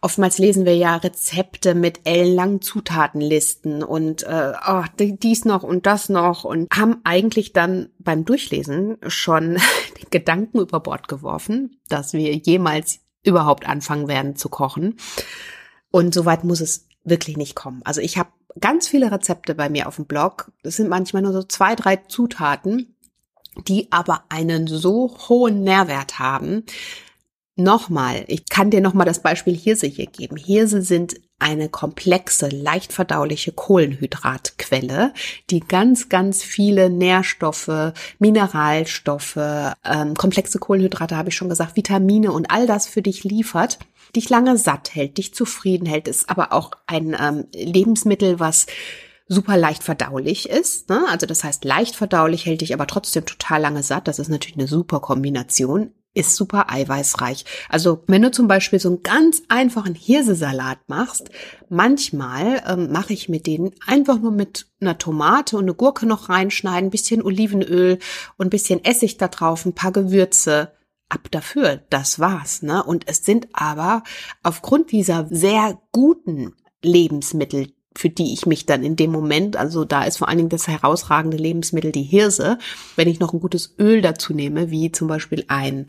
oftmals 0.02 0.40
lesen 0.40 0.66
wir 0.66 0.76
ja 0.76 0.98
Rezepte 0.98 1.74
mit 1.74 2.02
ellenlangen 2.04 2.62
Zutatenlisten 2.62 3.82
und 3.82 4.24
äh, 4.24 4.54
oh, 4.68 4.84
dies 4.98 5.46
noch 5.46 5.64
und 5.64 5.86
das 5.86 6.10
noch 6.10 6.44
und 6.44 6.70
haben 6.76 6.98
eigentlich 7.06 7.54
dann 7.54 7.90
beim 7.98 8.26
Durchlesen 8.26 8.98
schon 9.08 9.54
den 10.02 10.10
Gedanken 10.10 10.60
über 10.60 10.82
Bord 10.82 11.08
geworfen, 11.08 11.80
dass 11.88 12.12
wir 12.12 12.36
jemals 12.36 13.00
überhaupt 13.24 13.68
anfangen 13.68 14.10
werden 14.10 14.36
zu 14.36 14.50
kochen. 14.50 14.98
Und 15.92 16.14
soweit 16.14 16.44
muss 16.44 16.60
es 16.60 16.88
wirklich 17.06 17.38
nicht 17.38 17.56
kommen. 17.56 17.82
Also 17.86 18.02
ich 18.02 18.18
habe 18.18 18.30
ganz 18.60 18.88
viele 18.88 19.12
Rezepte 19.12 19.56
bei 19.56 19.70
mir 19.70 19.88
auf 19.88 19.96
dem 19.96 20.06
Blog. 20.06 20.52
Das 20.64 20.76
sind 20.76 20.90
manchmal 20.90 21.22
nur 21.22 21.34
so 21.34 21.44
zwei, 21.44 21.76
drei 21.76 21.96
Zutaten 21.96 22.95
die 23.68 23.92
aber 23.92 24.24
einen 24.30 24.68
so 24.68 25.16
hohen 25.30 25.64
Nährwert 25.64 26.20
haben. 26.20 26.64
Nochmal, 27.58 28.26
ich 28.28 28.50
kann 28.50 28.70
dir 28.70 28.82
nochmal 28.82 29.06
das 29.06 29.22
Beispiel 29.22 29.56
Hirse 29.56 29.88
hier 29.88 30.08
geben. 30.08 30.36
Hirse 30.36 30.82
sind 30.82 31.16
eine 31.40 31.70
komplexe, 31.70 32.50
leicht 32.50 32.94
verdauliche 32.94 33.52
Kohlenhydratquelle, 33.52 35.14
die 35.50 35.62
ganz, 35.62 36.10
ganz 36.10 36.44
viele 36.44 36.90
Nährstoffe, 36.90 37.94
Mineralstoffe, 38.20 39.38
ähm, 39.38 40.16
komplexe 40.16 40.60
Kohlenhydrate 40.60 41.16
habe 41.16 41.30
ich 41.30 41.36
schon 41.36 41.50
gesagt, 41.50 41.76
Vitamine 41.76 42.32
und 42.32 42.52
all 42.52 42.68
das 42.68 42.88
für 42.88 43.02
dich 43.02 43.24
liefert, 43.24 43.80
dich 44.16 44.30
lange 44.30 44.58
satt 44.58 44.96
hält, 44.96 45.18
dich 45.18 45.34
zufrieden 45.34 45.86
hält, 45.86 46.08
ist 46.08 46.30
aber 46.30 46.54
auch 46.54 46.72
ein 46.88 47.16
ähm, 47.20 47.46
Lebensmittel, 47.54 48.40
was 48.40 48.66
super 49.28 49.58
leicht 49.58 49.84
verdaulich 49.84 50.50
ist. 50.50 50.90
Ne? 50.90 51.06
Also 51.10 51.26
das 51.26 51.44
heißt, 51.44 51.66
leicht 51.66 51.96
verdaulich 51.96 52.46
hält 52.46 52.62
dich 52.62 52.74
aber 52.74 52.88
trotzdem 52.88 53.26
total 53.26 53.62
lange 53.62 53.84
satt. 53.84 54.08
Das 54.08 54.20
ist 54.20 54.30
natürlich 54.30 54.58
eine 54.58 54.68
super 54.68 55.00
Kombination. 55.00 55.92
Ist 56.14 56.38
super 56.38 56.72
eiweißreich. 56.72 57.44
Also 57.68 58.04
wenn 58.08 58.22
du 58.22 58.32
zum 58.32 58.48
Beispiel 58.48 58.80
so 58.80 58.88
einen 58.88 59.04
ganz 59.04 59.42
einfachen 59.50 59.96
Hirsesalat 59.96 60.80
machst, 60.88 61.30
manchmal 61.68 62.64
ähm, 62.66 62.90
mache 62.90 63.12
ich 63.12 63.28
mit 63.28 63.46
denen 63.46 63.72
einfach 63.86 64.20
nur 64.20 64.32
mit 64.32 64.68
einer 64.80 64.98
Tomate 64.98 65.58
und 65.58 65.64
eine 65.64 65.74
Gurke 65.74 66.06
noch 66.06 66.30
reinschneiden, 66.30 66.90
bisschen 66.90 67.22
Olivenöl 67.22 68.00
und 68.38 68.50
bisschen 68.50 68.82
Essig 68.86 69.18
da 69.18 69.28
drauf, 69.28 69.66
ein 69.66 69.76
paar 69.76 69.92
Gewürze, 69.92 70.72
ab 71.10 71.28
dafür. 71.32 71.84
Das 71.90 72.20
war's, 72.20 72.62
ne? 72.62 72.84
Und 72.84 73.08
es 73.08 73.26
sind 73.26 73.48
aber 73.54 74.04
aufgrund 74.44 74.92
dieser 74.92 75.28
sehr 75.30 75.80
guten 75.92 76.54
Lebensmittel, 76.82 77.74
für 77.96 78.10
die 78.10 78.34
ich 78.34 78.46
mich 78.46 78.66
dann 78.66 78.84
in 78.84 78.96
dem 78.96 79.12
Moment, 79.12 79.56
also 79.56 79.86
da 79.86 80.04
ist 80.04 80.18
vor 80.18 80.28
allen 80.28 80.38
Dingen 80.38 80.50
das 80.50 80.68
herausragende 80.68 81.38
Lebensmittel 81.38 81.92
die 81.92 82.04
Hirse, 82.04 82.58
wenn 82.96 83.08
ich 83.08 83.20
noch 83.20 83.34
ein 83.34 83.40
gutes 83.40 83.76
Öl 83.80 84.02
dazu 84.02 84.34
nehme, 84.34 84.72
wie 84.72 84.92
zum 84.92 85.08
Beispiel 85.08 85.46
ein 85.48 85.88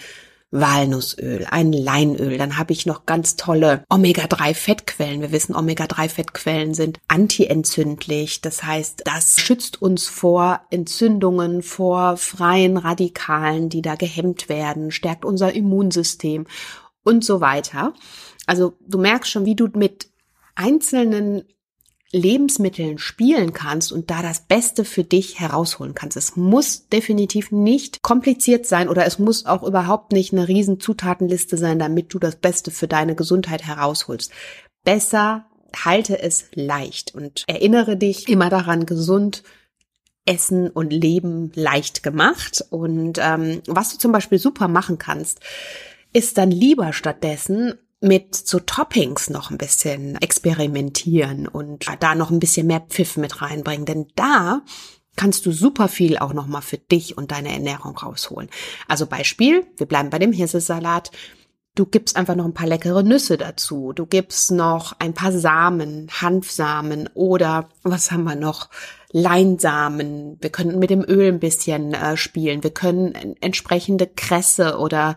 Walnussöl, 0.53 1.47
ein 1.51 1.73
Leinöl, 1.73 2.39
dann 2.39 2.57
habe 2.57 2.73
ich 2.73 2.87
noch 2.87 3.05
ganz 3.05 3.35
tolle 3.35 3.83
Omega-3-Fettquellen. 3.89 5.21
Wir 5.21 5.33
wissen, 5.33 5.57
Omega-3-Fettquellen 5.57 6.73
sind 6.73 7.01
antientzündlich. 7.09 8.43
Das 8.43 8.63
heißt, 8.63 9.03
das 9.05 9.41
schützt 9.41 9.83
uns 9.83 10.07
vor 10.07 10.61
Entzündungen, 10.71 11.63
vor 11.63 12.17
freien 12.17 12.77
Radikalen, 12.77 13.69
die 13.69 13.83
da 13.83 13.97
gehemmt 13.97 14.49
werden, 14.49 14.93
stärkt 14.93 15.25
unser 15.25 15.53
Immunsystem 15.53 16.47
und 17.03 17.25
so 17.25 17.41
weiter. 17.41 17.93
Also 18.47 18.75
du 18.87 18.99
merkst 18.99 19.31
schon, 19.31 19.47
wie 19.47 19.57
du 19.57 19.69
mit 19.75 20.11
einzelnen 20.55 21.45
Lebensmitteln 22.17 22.99
spielen 22.99 23.53
kannst 23.53 23.93
und 23.93 24.11
da 24.11 24.23
das 24.23 24.41
Beste 24.41 24.85
für 24.85 25.05
dich 25.05 25.39
herausholen 25.39 25.95
kannst. 25.95 26.17
Es 26.17 26.35
muss 26.37 26.89
definitiv 26.89 27.53
nicht 27.53 28.03
kompliziert 28.03 28.67
sein 28.67 28.89
oder 28.89 29.05
es 29.07 29.19
muss 29.19 29.47
auch 29.47 29.63
überhaupt 29.63 30.13
nicht 30.13 30.33
eine 30.33 30.49
riesen 30.49 30.81
Zutatenliste 30.81 31.57
sein, 31.59 31.79
damit 31.79 32.13
du 32.13 32.19
das 32.19 32.37
Beste 32.37 32.71
für 32.71 32.89
deine 32.89 33.15
Gesundheit 33.15 33.65
herausholst. 33.65 34.33
Besser 34.85 35.47
halte 35.85 36.21
es 36.21 36.47
leicht 36.55 37.15
und 37.15 37.45
erinnere 37.47 37.97
dich 37.97 38.29
immer 38.29 38.49
daran, 38.49 38.87
gesund 38.87 39.43
Essen 40.25 40.71
und 40.71 40.93
Leben 40.93 41.53
leicht 41.55 42.03
gemacht. 42.03 42.65
Und 42.71 43.19
ähm, 43.21 43.63
was 43.67 43.93
du 43.93 43.99
zum 43.99 44.13
Beispiel 44.13 44.39
super 44.39 44.69
machen 44.69 44.99
kannst, 44.99 45.41
ist 46.13 46.39
dann 46.39 46.51
lieber 46.51 46.93
stattdessen 46.93 47.75
mit 48.01 48.35
so 48.35 48.61
Toppings 48.61 49.31
noch 49.31 49.51
ein 49.51 49.59
bisschen 49.59 50.17
experimentieren 50.17 51.49
und 51.49 51.87
da 52.01 52.15
noch 52.15 52.31
ein 52.31 52.41
bisschen 52.41 52.67
mehr 52.67 52.81
Pfiff 52.81 53.17
mit 53.17 53.41
reinbringen, 53.41 53.87
denn 53.87 54.07
da 54.15 54.63
kannst 55.17 55.47
du 55.47 55.53
super 55.53 55.89
viel 55.89 56.19
auch 56.19 56.35
noch 56.35 56.47
mal 56.47 56.61
für 56.61 56.79
dich 56.79 57.17
und 57.17 57.33
deine 57.33 57.53
Ernährung 57.53 57.97
rausholen. 57.97 58.51
Also 58.87 59.07
Beispiel, 59.07 59.67
wir 59.79 59.87
bleiben 59.87 60.11
bei 60.11 60.19
dem 60.19 60.33
Hirsesalat. 60.33 61.11
Du 61.75 61.85
gibst 61.85 62.17
einfach 62.17 62.35
noch 62.37 62.45
ein 62.45 62.55
paar 62.55 62.67
leckere 62.67 63.03
Nüsse 63.03 63.37
dazu. 63.37 63.93
Du 63.95 64.07
gibst 64.07 64.51
noch 64.51 64.95
ein 64.99 65.15
paar 65.15 65.33
Samen, 65.33 66.09
Hanfsamen 66.11 67.09
oder 67.15 67.69
was 67.83 68.11
haben 68.11 68.25
wir 68.25 68.35
noch? 68.35 68.69
Leinsamen. 69.17 70.37
Wir 70.43 70.51
können 70.51 70.79
mit 70.79 70.91
dem 70.91 71.03
Öl 71.03 71.33
ein 71.33 71.41
bisschen 71.41 71.95
äh, 71.95 72.19
spielen. 72.19 72.63
Wir 72.63 72.71
können 72.71 73.15
entsprechende 73.41 74.07
Kresse 74.07 74.77
oder 74.77 75.17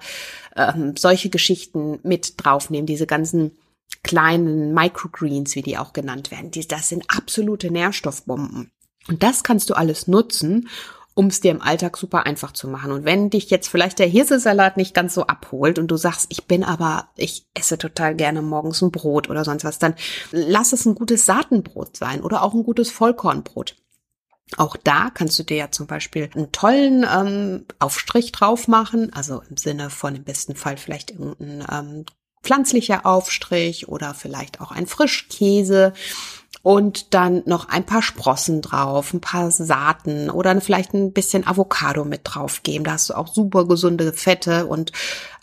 ähm, 0.55 0.95
solche 0.97 1.29
Geschichten 1.29 1.99
mit 2.03 2.35
draufnehmen, 2.38 2.85
diese 2.85 3.07
ganzen 3.07 3.57
kleinen 4.01 4.73
Microgreens, 4.73 5.53
wie 5.55 5.63
die 5.63 5.77
auch 5.77 5.91
genannt 5.91 6.31
werden. 6.31 6.49
Die, 6.49 6.65
das 6.65 6.88
sind 6.88 7.03
absolute 7.09 7.71
Nährstoffbomben. 7.71 8.71
Und 9.09 9.21
das 9.21 9.43
kannst 9.43 9.69
du 9.69 9.73
alles 9.73 10.07
nutzen, 10.07 10.69
um 11.13 11.27
es 11.27 11.41
dir 11.41 11.51
im 11.51 11.62
Alltag 11.62 11.97
super 11.97 12.25
einfach 12.25 12.53
zu 12.53 12.69
machen. 12.69 12.93
Und 12.93 13.03
wenn 13.03 13.29
dich 13.29 13.49
jetzt 13.49 13.67
vielleicht 13.67 13.99
der 13.99 14.07
Hirsesalat 14.07 14.77
nicht 14.77 14.93
ganz 14.93 15.13
so 15.13 15.27
abholt 15.27 15.77
und 15.77 15.89
du 15.89 15.97
sagst, 15.97 16.27
ich 16.29 16.45
bin 16.45 16.63
aber, 16.63 17.09
ich 17.17 17.47
esse 17.53 17.77
total 17.77 18.15
gerne 18.15 18.41
morgens 18.41 18.81
ein 18.81 18.91
Brot 18.91 19.29
oder 19.29 19.43
sonst 19.43 19.65
was, 19.65 19.77
dann 19.77 19.95
lass 20.31 20.71
es 20.71 20.85
ein 20.85 20.95
gutes 20.95 21.25
Saatenbrot 21.25 21.97
sein 21.97 22.21
oder 22.21 22.43
auch 22.43 22.53
ein 22.53 22.63
gutes 22.63 22.91
Vollkornbrot. 22.91 23.75
Auch 24.57 24.75
da 24.75 25.12
kannst 25.13 25.38
du 25.38 25.43
dir 25.43 25.57
ja 25.57 25.71
zum 25.71 25.88
Beispiel 25.88 26.29
einen 26.33 26.51
tollen 26.51 27.05
ähm, 27.09 27.65
Aufstrich 27.77 28.31
drauf 28.31 28.67
machen, 28.67 29.13
also 29.13 29.43
im 29.49 29.57
Sinne 29.57 29.89
von 29.89 30.15
im 30.15 30.23
besten 30.23 30.55
Fall 30.55 30.77
vielleicht 30.77 31.12
irgendein 31.12 31.65
ähm, 31.71 32.05
pflanzlicher 32.43 33.05
Aufstrich 33.05 33.89
oder 33.89 34.13
vielleicht 34.13 34.62
auch 34.62 34.71
ein 34.71 34.88
Frischkäse 34.88 35.93
und 36.62 37.13
dann 37.13 37.43
noch 37.45 37.69
ein 37.69 37.86
paar 37.86 38.02
Sprossen 38.02 38.62
drauf, 38.62 39.13
ein 39.13 39.22
paar 39.22 39.52
Saaten 39.52 40.30
oder 40.30 40.60
vielleicht 40.62 40.93
ein 40.93 41.13
bisschen 41.13 41.48
Avocado 41.48 42.06
mit 42.06 42.22
drauf 42.24 42.63
geben. 42.63 42.84
Da 42.84 42.93
hast 42.93 43.10
du 43.10 43.13
auch 43.13 43.28
super 43.28 43.65
gesunde 43.65 44.13
Fette 44.13 44.65
und 44.65 44.91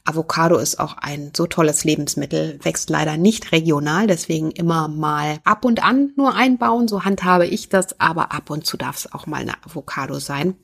Avocado 0.04 0.56
ist 0.58 0.78
auch 0.78 0.96
ein 0.98 1.32
so 1.36 1.46
tolles 1.46 1.84
Lebensmittel, 1.84 2.60
wächst 2.62 2.90
leider 2.90 3.16
nicht 3.16 3.50
regional, 3.50 4.06
deswegen 4.06 4.52
immer 4.52 4.88
mal 4.88 5.38
ab 5.44 5.64
und 5.64 5.82
an 5.82 6.12
nur 6.16 6.34
einbauen, 6.34 6.86
so 6.86 7.04
handhabe 7.04 7.46
ich 7.46 7.68
das, 7.68 7.98
aber 7.98 8.32
ab 8.32 8.50
und 8.50 8.64
zu 8.66 8.76
darf 8.76 8.96
es 8.98 9.12
auch 9.12 9.26
mal 9.26 9.40
eine 9.40 9.54
Avocado 9.64 10.20
sein. 10.20 10.54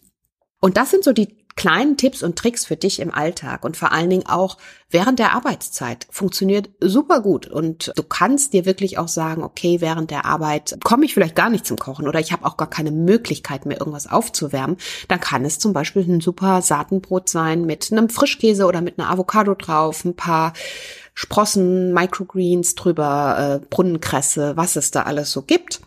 Und 0.64 0.77
das 0.77 0.90
sind 0.90 1.03
so 1.03 1.12
die 1.12 1.37
kleinen 1.57 1.96
Tipps 1.96 2.22
und 2.22 2.37
Tricks 2.37 2.64
für 2.64 2.77
dich 2.77 3.01
im 3.01 3.12
Alltag 3.12 3.64
und 3.64 3.77
vor 3.77 3.90
allen 3.90 4.09
Dingen 4.09 4.27
auch 4.27 4.59
während 4.90 5.18
der 5.18 5.33
Arbeitszeit. 5.33 6.07
Funktioniert 6.09 6.70
super 6.81 7.20
gut 7.20 7.48
und 7.48 7.92
du 7.96 8.05
kannst 8.05 8.53
dir 8.53 8.64
wirklich 8.64 8.96
auch 8.96 9.09
sagen, 9.09 9.42
okay, 9.42 9.81
während 9.81 10.12
der 10.12 10.25
Arbeit 10.25 10.79
komme 10.85 11.05
ich 11.05 11.14
vielleicht 11.14 11.35
gar 11.35 11.51
nicht 11.51 11.66
zum 11.66 11.79
Kochen 11.79 12.07
oder 12.07 12.20
ich 12.20 12.31
habe 12.31 12.46
auch 12.46 12.57
gar 12.57 12.70
keine 12.70 12.92
Möglichkeit 12.92 13.66
mehr 13.66 13.81
irgendwas 13.81 14.07
aufzuwärmen. 14.07 14.77
Dann 15.09 15.18
kann 15.18 15.44
es 15.44 15.59
zum 15.59 15.72
Beispiel 15.72 16.09
ein 16.09 16.20
super 16.20 16.62
Saatenbrot 16.62 17.29
sein 17.29 17.66
mit 17.66 17.90
einem 17.90 18.09
Frischkäse 18.09 18.64
oder 18.64 18.81
mit 18.81 19.01
einer 19.01 19.11
Avocado 19.11 19.57
drauf, 19.57 20.05
ein 20.05 20.14
paar 20.14 20.53
Sprossen, 21.12 21.92
Microgreens 21.92 22.77
drüber, 22.77 23.61
äh, 23.61 23.66
Brunnenkresse, 23.68 24.57
was 24.57 24.77
es 24.77 24.92
da 24.92 25.03
alles 25.03 25.33
so 25.33 25.42
gibt. 25.42 25.81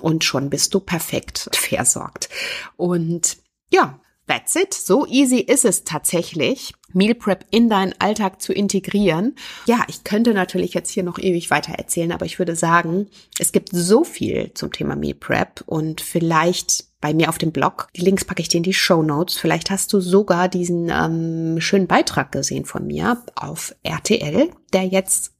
Und 0.00 0.22
schon 0.22 0.50
bist 0.50 0.74
du 0.74 0.80
perfekt 0.80 1.48
versorgt. 1.54 2.28
Und 2.76 3.38
ja, 3.70 3.98
That's 4.28 4.54
it. 4.56 4.74
So 4.74 5.06
easy 5.06 5.38
ist 5.38 5.64
es 5.64 5.84
tatsächlich, 5.84 6.74
Meal 6.92 7.14
Prep 7.14 7.46
in 7.50 7.68
deinen 7.70 7.94
Alltag 7.98 8.42
zu 8.42 8.52
integrieren. 8.52 9.34
Ja, 9.66 9.84
ich 9.88 10.04
könnte 10.04 10.34
natürlich 10.34 10.74
jetzt 10.74 10.90
hier 10.90 11.02
noch 11.02 11.18
ewig 11.18 11.50
weiter 11.50 11.72
erzählen, 11.72 12.12
aber 12.12 12.26
ich 12.26 12.38
würde 12.38 12.54
sagen, 12.54 13.08
es 13.38 13.52
gibt 13.52 13.70
so 13.72 14.04
viel 14.04 14.52
zum 14.52 14.70
Thema 14.70 14.96
Meal 14.96 15.14
Prep 15.14 15.62
und 15.64 16.02
vielleicht 16.02 16.84
bei 17.00 17.14
mir 17.14 17.28
auf 17.28 17.38
dem 17.38 17.52
Blog. 17.52 17.88
Die 17.96 18.02
Links 18.02 18.24
packe 18.24 18.42
ich 18.42 18.48
dir 18.48 18.58
in 18.58 18.64
die 18.64 18.74
Show 18.74 19.02
Notes. 19.02 19.38
Vielleicht 19.38 19.70
hast 19.70 19.92
du 19.92 20.00
sogar 20.00 20.48
diesen 20.48 20.90
ähm, 20.90 21.60
schönen 21.60 21.86
Beitrag 21.86 22.32
gesehen 22.32 22.64
von 22.64 22.86
mir 22.86 23.22
auf 23.34 23.74
RTL, 23.82 24.50
der 24.72 24.84
jetzt 24.84 25.32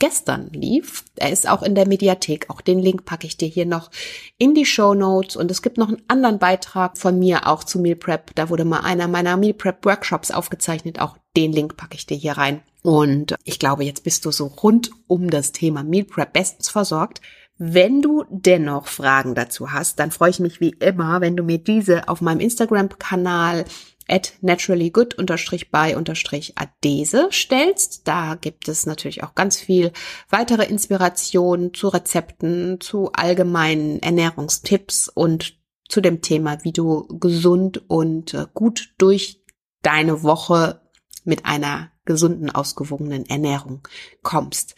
gestern 0.00 0.50
lief. 0.50 1.04
Er 1.14 1.30
ist 1.30 1.48
auch 1.48 1.62
in 1.62 1.76
der 1.76 1.86
Mediathek. 1.86 2.50
Auch 2.50 2.60
den 2.60 2.80
Link 2.80 3.04
packe 3.04 3.28
ich 3.28 3.36
dir 3.36 3.46
hier 3.46 3.66
noch 3.66 3.90
in 4.38 4.54
die 4.54 4.66
Show 4.66 4.94
Notes. 4.94 5.36
Und 5.36 5.50
es 5.52 5.62
gibt 5.62 5.78
noch 5.78 5.88
einen 5.88 6.02
anderen 6.08 6.40
Beitrag 6.40 6.98
von 6.98 7.16
mir 7.18 7.46
auch 7.46 7.62
zu 7.62 7.78
Meal 7.78 7.94
Prep. 7.94 8.34
Da 8.34 8.48
wurde 8.48 8.64
mal 8.64 8.80
einer 8.80 9.06
meiner 9.06 9.36
Meal 9.36 9.54
Prep 9.54 9.84
Workshops 9.84 10.32
aufgezeichnet. 10.32 10.98
Auch 10.98 11.16
den 11.36 11.52
Link 11.52 11.76
packe 11.76 11.94
ich 11.94 12.06
dir 12.06 12.16
hier 12.16 12.32
rein. 12.32 12.62
Und 12.82 13.36
ich 13.44 13.60
glaube, 13.60 13.84
jetzt 13.84 14.02
bist 14.02 14.24
du 14.24 14.32
so 14.32 14.46
rund 14.46 14.90
um 15.06 15.30
das 15.30 15.52
Thema 15.52 15.84
Meal 15.84 16.04
Prep 16.04 16.32
bestens 16.32 16.68
versorgt. 16.68 17.20
Wenn 17.62 18.00
du 18.00 18.24
dennoch 18.30 18.86
Fragen 18.86 19.34
dazu 19.34 19.70
hast, 19.70 19.98
dann 19.98 20.10
freue 20.10 20.30
ich 20.30 20.40
mich 20.40 20.62
wie 20.62 20.74
immer, 20.80 21.20
wenn 21.20 21.36
du 21.36 21.42
mir 21.42 21.58
diese 21.58 22.08
auf 22.08 22.22
meinem 22.22 22.40
Instagram-Kanal 22.40 23.66
at 24.10 24.34
naturallygood-by-adese 24.42 27.28
stellst. 27.30 28.08
Da 28.08 28.34
gibt 28.34 28.68
es 28.68 28.84
natürlich 28.86 29.22
auch 29.22 29.34
ganz 29.34 29.58
viel 29.58 29.92
weitere 30.28 30.64
Inspiration 30.64 31.72
zu 31.72 31.88
Rezepten, 31.88 32.78
zu 32.80 33.12
allgemeinen 33.12 34.02
Ernährungstipps 34.02 35.08
und 35.08 35.58
zu 35.88 36.00
dem 36.00 36.22
Thema, 36.22 36.64
wie 36.64 36.72
du 36.72 37.06
gesund 37.18 37.82
und 37.88 38.34
äh, 38.34 38.46
gut 38.52 38.92
durch 38.98 39.44
deine 39.82 40.22
Woche 40.22 40.80
mit 41.24 41.46
einer 41.46 41.90
gesunden, 42.04 42.50
ausgewogenen 42.50 43.26
Ernährung 43.26 43.86
kommst. 44.22 44.74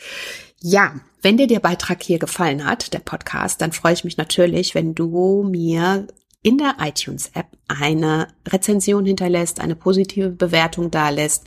Ja, 0.60 1.00
wenn 1.22 1.36
dir 1.36 1.46
der 1.46 1.60
Beitrag 1.60 2.02
hier 2.02 2.18
gefallen 2.18 2.64
hat, 2.64 2.92
der 2.92 2.98
Podcast, 2.98 3.60
dann 3.60 3.72
freue 3.72 3.94
ich 3.94 4.04
mich 4.04 4.16
natürlich, 4.16 4.74
wenn 4.74 4.94
du 4.94 5.42
mir 5.42 6.06
in 6.42 6.59
der 6.59 6.76
iTunes-App 6.81 7.46
eine 7.68 8.28
Rezension 8.48 9.07
hinterlässt, 9.07 9.61
eine 9.61 9.76
positive 9.76 10.31
Bewertung 10.31 10.90
dalässt, 10.90 11.44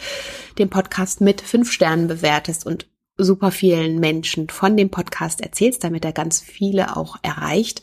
den 0.58 0.70
Podcast 0.70 1.22
mit 1.22 1.42
fünf 1.42 1.72
Sternen 1.72 2.08
bewertest 2.08 2.66
und 2.66 2.88
super 3.18 3.52
vielen 3.52 4.00
Menschen 4.00 4.50
von 4.50 4.76
dem 4.76 4.90
Podcast 4.90 5.42
erzählst, 5.42 5.84
damit 5.84 6.06
er 6.06 6.14
ganz 6.14 6.40
viele 6.42 6.96
auch 6.98 7.18
erreicht. 7.22 7.82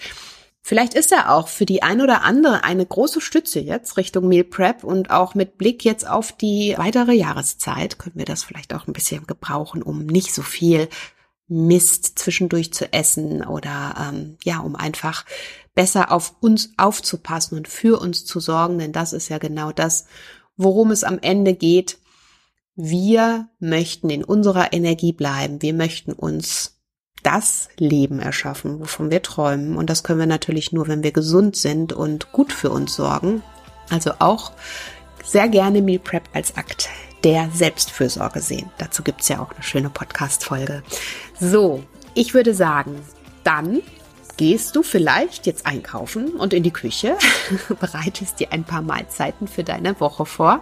Vielleicht 0.64 0.94
ist 0.94 1.10
er 1.10 1.34
auch 1.34 1.48
für 1.48 1.66
die 1.66 1.82
ein 1.82 2.00
oder 2.00 2.22
andere 2.22 2.62
eine 2.62 2.86
große 2.86 3.20
Stütze 3.20 3.58
jetzt 3.58 3.96
Richtung 3.96 4.28
Meal 4.28 4.44
Prep 4.44 4.84
und 4.84 5.10
auch 5.10 5.34
mit 5.34 5.58
Blick 5.58 5.84
jetzt 5.84 6.08
auf 6.08 6.32
die 6.32 6.74
weitere 6.76 7.14
Jahreszeit 7.14 7.98
können 7.98 8.16
wir 8.16 8.24
das 8.24 8.44
vielleicht 8.44 8.72
auch 8.72 8.86
ein 8.86 8.92
bisschen 8.92 9.26
gebrauchen, 9.26 9.82
um 9.82 10.06
nicht 10.06 10.32
so 10.32 10.42
viel 10.42 10.88
Mist 11.48 12.18
zwischendurch 12.18 12.72
zu 12.72 12.92
essen 12.92 13.44
oder 13.44 13.94
ähm, 14.00 14.36
ja, 14.44 14.60
um 14.60 14.76
einfach 14.76 15.24
besser 15.74 16.12
auf 16.12 16.34
uns 16.40 16.72
aufzupassen 16.76 17.56
und 17.56 17.68
für 17.68 18.00
uns 18.00 18.24
zu 18.24 18.40
sorgen, 18.40 18.78
denn 18.78 18.92
das 18.92 19.12
ist 19.12 19.28
ja 19.28 19.38
genau 19.38 19.72
das, 19.72 20.06
worum 20.56 20.90
es 20.90 21.04
am 21.04 21.18
Ende 21.20 21.54
geht. 21.54 21.98
Wir 22.74 23.48
möchten 23.58 24.10
in 24.10 24.24
unserer 24.24 24.72
Energie 24.72 25.12
bleiben. 25.12 25.60
Wir 25.60 25.74
möchten 25.74 26.12
uns 26.12 26.78
das 27.22 27.68
Leben 27.76 28.18
erschaffen, 28.18 28.80
wovon 28.80 29.10
wir 29.10 29.22
träumen. 29.22 29.76
Und 29.76 29.88
das 29.90 30.02
können 30.02 30.18
wir 30.18 30.26
natürlich 30.26 30.72
nur, 30.72 30.88
wenn 30.88 31.02
wir 31.02 31.12
gesund 31.12 31.56
sind 31.56 31.92
und 31.92 32.32
gut 32.32 32.52
für 32.52 32.70
uns 32.70 32.94
sorgen. 32.94 33.42
Also 33.90 34.12
auch 34.18 34.52
sehr 35.24 35.48
gerne 35.48 35.82
Meal 35.82 35.98
Prep 35.98 36.24
als 36.32 36.56
Akt 36.56 36.88
der 37.24 37.50
Selbstfürsorge 37.52 38.40
sehen. 38.40 38.70
Dazu 38.78 39.02
gibt's 39.02 39.28
ja 39.28 39.40
auch 39.40 39.52
eine 39.52 39.62
schöne 39.62 39.90
Podcast-Folge. 39.90 40.82
So, 41.38 41.84
ich 42.14 42.34
würde 42.34 42.54
sagen, 42.54 43.00
dann 43.44 43.82
gehst 44.36 44.76
du 44.76 44.82
vielleicht 44.82 45.46
jetzt 45.46 45.66
einkaufen 45.66 46.28
und 46.30 46.52
in 46.52 46.62
die 46.62 46.70
Küche, 46.70 47.16
bereitest 47.80 48.40
dir 48.40 48.52
ein 48.52 48.64
paar 48.64 48.82
Mahlzeiten 48.82 49.48
für 49.48 49.64
deine 49.64 49.98
Woche 50.00 50.26
vor. 50.26 50.60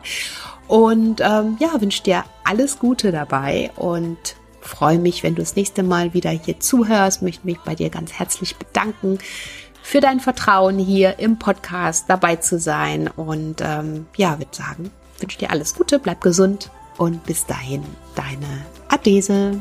Und 0.69 1.21
ähm, 1.21 1.57
ja, 1.61 1.81
wünsche 1.81 2.03
dir 2.03 2.25
alles 2.45 2.79
Gute 2.79 3.13
dabei 3.13 3.71
und 3.77 4.37
freue 4.61 4.99
mich, 4.99 5.23
wenn 5.23 5.35
du 5.35 5.43
das 5.43 5.57
nächste 5.57 5.83
Mal 5.83 6.15
wieder 6.15 6.31
hier 6.31 6.61
zuhörst, 6.61 7.23
möchte 7.23 7.47
mich 7.47 7.59
bei 7.61 7.75
dir 7.75 7.91
ganz 7.91 8.13
herzlich 8.13 8.57
bedanken 8.57 9.19
für 9.83 10.01
dein 10.01 10.21
Vertrauen 10.21 10.79
hier 10.79 11.19
im 11.19 11.39
Podcast 11.39 12.05
dabei 12.09 12.37
zu 12.37 12.59
sein. 12.59 13.09
Und 13.09 13.61
ähm, 13.61 14.07
ja, 14.17 14.39
würde 14.39 14.55
sagen, 14.55 14.91
wünsche 15.19 15.39
dir 15.39 15.51
alles 15.51 15.75
Gute, 15.75 15.99
bleib 15.99 16.21
gesund 16.21 16.71
und 16.97 17.25
bis 17.25 17.47
dahin, 17.47 17.83
deine 18.15 18.65
Adese. 18.89 19.61